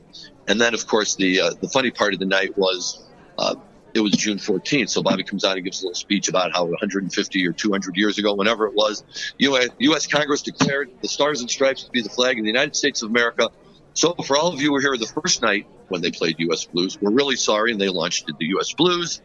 and 0.47 0.59
then 0.59 0.73
of 0.73 0.87
course 0.87 1.15
the 1.15 1.41
uh, 1.41 1.51
the 1.61 1.69
funny 1.69 1.91
part 1.91 2.13
of 2.13 2.19
the 2.19 2.25
night 2.25 2.57
was. 2.57 3.03
Uh, 3.37 3.55
it 3.93 3.99
was 3.99 4.13
June 4.13 4.39
14th. 4.39 4.89
So 4.89 5.03
Bobby 5.03 5.23
comes 5.23 5.45
out 5.45 5.55
and 5.55 5.63
gives 5.63 5.83
a 5.83 5.85
little 5.85 5.95
speech 5.95 6.27
about 6.27 6.51
how 6.51 6.65
150 6.65 7.47
or 7.47 7.53
200 7.53 7.95
years 7.95 8.17
ago, 8.17 8.33
whenever 8.33 8.65
it 8.65 8.73
was, 8.73 9.03
US, 9.37 9.69
U.S. 9.77 10.07
Congress 10.07 10.41
declared 10.41 10.89
the 11.01 11.07
Stars 11.07 11.41
and 11.41 11.49
Stripes 11.49 11.83
to 11.83 11.91
be 11.91 12.01
the 12.01 12.09
flag 12.09 12.39
of 12.39 12.43
the 12.43 12.49
United 12.49 12.75
States 12.75 13.03
of 13.03 13.11
America. 13.11 13.49
So 13.93 14.15
for 14.25 14.35
all 14.35 14.51
of 14.51 14.59
you 14.59 14.67
who 14.67 14.73
were 14.73 14.81
here 14.81 14.97
the 14.97 15.05
first 15.21 15.41
night 15.41 15.67
when 15.89 16.01
they 16.01 16.09
played 16.09 16.39
U.S. 16.39 16.65
Blues, 16.65 16.99
we're 16.99 17.11
really 17.11 17.35
sorry, 17.35 17.71
and 17.71 17.79
they 17.79 17.89
launched 17.89 18.25
the 18.25 18.45
U.S. 18.45 18.73
Blues 18.73 19.21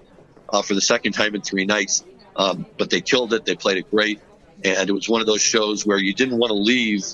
uh, 0.51 0.61
for 0.63 0.75
the 0.75 0.81
second 0.81 1.13
time 1.13 1.35
in 1.35 1.41
three 1.41 1.65
nights. 1.65 2.05
Um, 2.37 2.67
but 2.79 2.91
they 2.91 3.01
killed 3.01 3.33
it. 3.33 3.45
They 3.45 3.57
played 3.57 3.79
it 3.79 3.91
great, 3.91 4.21
and 4.63 4.89
it 4.89 4.93
was 4.93 5.09
one 5.09 5.21
of 5.21 5.27
those 5.27 5.41
shows 5.41 5.87
where 5.87 5.99
you 5.99 6.15
didn't 6.15 6.39
want 6.39 6.51
to 6.51 6.55
leave 6.55 7.05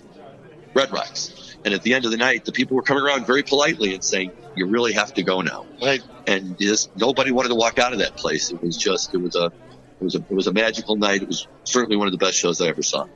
Red 0.74 0.92
Rocks. 0.92 1.53
And 1.64 1.72
at 1.72 1.82
the 1.82 1.94
end 1.94 2.04
of 2.04 2.10
the 2.10 2.16
night, 2.16 2.44
the 2.44 2.52
people 2.52 2.76
were 2.76 2.82
coming 2.82 3.02
around 3.02 3.26
very 3.26 3.42
politely 3.42 3.94
and 3.94 4.04
saying, 4.04 4.32
"You 4.54 4.66
really 4.66 4.92
have 4.92 5.14
to 5.14 5.22
go 5.22 5.40
now." 5.40 5.66
Right. 5.82 6.02
And 6.26 6.58
just 6.58 6.94
nobody 6.96 7.30
wanted 7.32 7.48
to 7.48 7.54
walk 7.54 7.78
out 7.78 7.92
of 7.92 8.00
that 8.00 8.16
place. 8.16 8.50
It 8.50 8.62
was 8.62 8.76
just, 8.76 9.14
it 9.14 9.18
was 9.18 9.34
a, 9.36 9.46
it 9.46 10.04
was 10.04 10.14
a, 10.14 10.18
it 10.18 10.30
was 10.34 10.46
a 10.46 10.52
magical 10.52 10.96
night. 10.96 11.22
It 11.22 11.28
was 11.28 11.46
certainly 11.64 11.96
one 11.96 12.06
of 12.06 12.12
the 12.12 12.18
best 12.18 12.36
shows 12.36 12.60
I 12.60 12.68
ever 12.68 12.82
saw. 12.82 13.06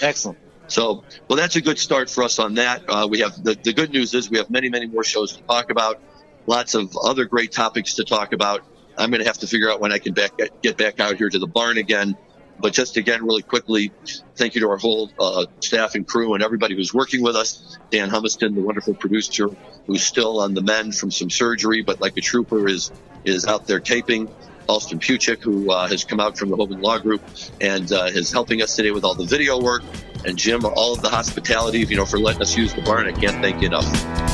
Excellent. 0.00 0.38
So, 0.66 1.04
well, 1.28 1.36
that's 1.36 1.56
a 1.56 1.60
good 1.60 1.78
start 1.78 2.08
for 2.08 2.24
us 2.24 2.38
on 2.38 2.54
that. 2.54 2.82
Uh, 2.88 3.06
we 3.10 3.20
have 3.20 3.42
the, 3.42 3.54
the 3.54 3.72
good 3.72 3.90
news 3.90 4.14
is 4.14 4.30
we 4.30 4.38
have 4.38 4.50
many, 4.50 4.70
many 4.70 4.86
more 4.86 5.04
shows 5.04 5.36
to 5.36 5.42
talk 5.42 5.70
about. 5.70 6.00
Lots 6.46 6.74
of 6.74 6.96
other 7.02 7.26
great 7.26 7.52
topics 7.52 7.94
to 7.94 8.04
talk 8.04 8.32
about. 8.32 8.62
I'm 8.96 9.10
going 9.10 9.20
to 9.20 9.26
have 9.26 9.38
to 9.38 9.46
figure 9.46 9.70
out 9.70 9.80
when 9.80 9.92
I 9.92 9.98
can 9.98 10.14
back, 10.14 10.32
get 10.62 10.76
back 10.76 11.00
out 11.00 11.16
here 11.16 11.28
to 11.28 11.38
the 11.38 11.46
barn 11.46 11.78
again 11.78 12.16
but 12.58 12.72
just 12.72 12.96
again, 12.96 13.24
really 13.24 13.42
quickly, 13.42 13.92
thank 14.36 14.54
you 14.54 14.60
to 14.62 14.68
our 14.70 14.76
whole 14.76 15.10
uh, 15.18 15.46
staff 15.60 15.94
and 15.94 16.06
crew 16.06 16.34
and 16.34 16.42
everybody 16.42 16.74
who's 16.74 16.94
working 16.94 17.22
with 17.22 17.36
us. 17.36 17.78
Dan 17.90 18.10
Humiston, 18.10 18.54
the 18.54 18.62
wonderful 18.62 18.94
producer, 18.94 19.48
who's 19.86 20.02
still 20.02 20.40
on 20.40 20.54
the 20.54 20.62
mend 20.62 20.94
from 20.94 21.10
some 21.10 21.30
surgery, 21.30 21.82
but 21.82 22.00
like 22.00 22.16
a 22.16 22.20
trooper 22.20 22.68
is 22.68 22.90
is 23.24 23.46
out 23.46 23.66
there 23.66 23.80
taping. 23.80 24.28
Alston 24.66 24.98
Puchik, 24.98 25.42
who 25.42 25.70
uh, 25.70 25.86
has 25.88 26.04
come 26.04 26.20
out 26.20 26.38
from 26.38 26.48
the 26.48 26.56
Hoban 26.56 26.82
Law 26.82 26.98
Group 26.98 27.22
and 27.60 27.90
uh, 27.92 28.04
is 28.04 28.32
helping 28.32 28.62
us 28.62 28.74
today 28.74 28.92
with 28.92 29.04
all 29.04 29.14
the 29.14 29.26
video 29.26 29.60
work. 29.60 29.82
And 30.24 30.38
Jim, 30.38 30.64
all 30.64 30.94
of 30.94 31.02
the 31.02 31.10
hospitality, 31.10 31.80
you 31.80 31.96
know, 31.96 32.06
for 32.06 32.18
letting 32.18 32.40
us 32.40 32.56
use 32.56 32.72
the 32.72 32.80
barn. 32.80 33.06
I 33.06 33.12
can't 33.12 33.42
thank 33.42 33.60
you 33.60 33.68
enough. 33.68 34.33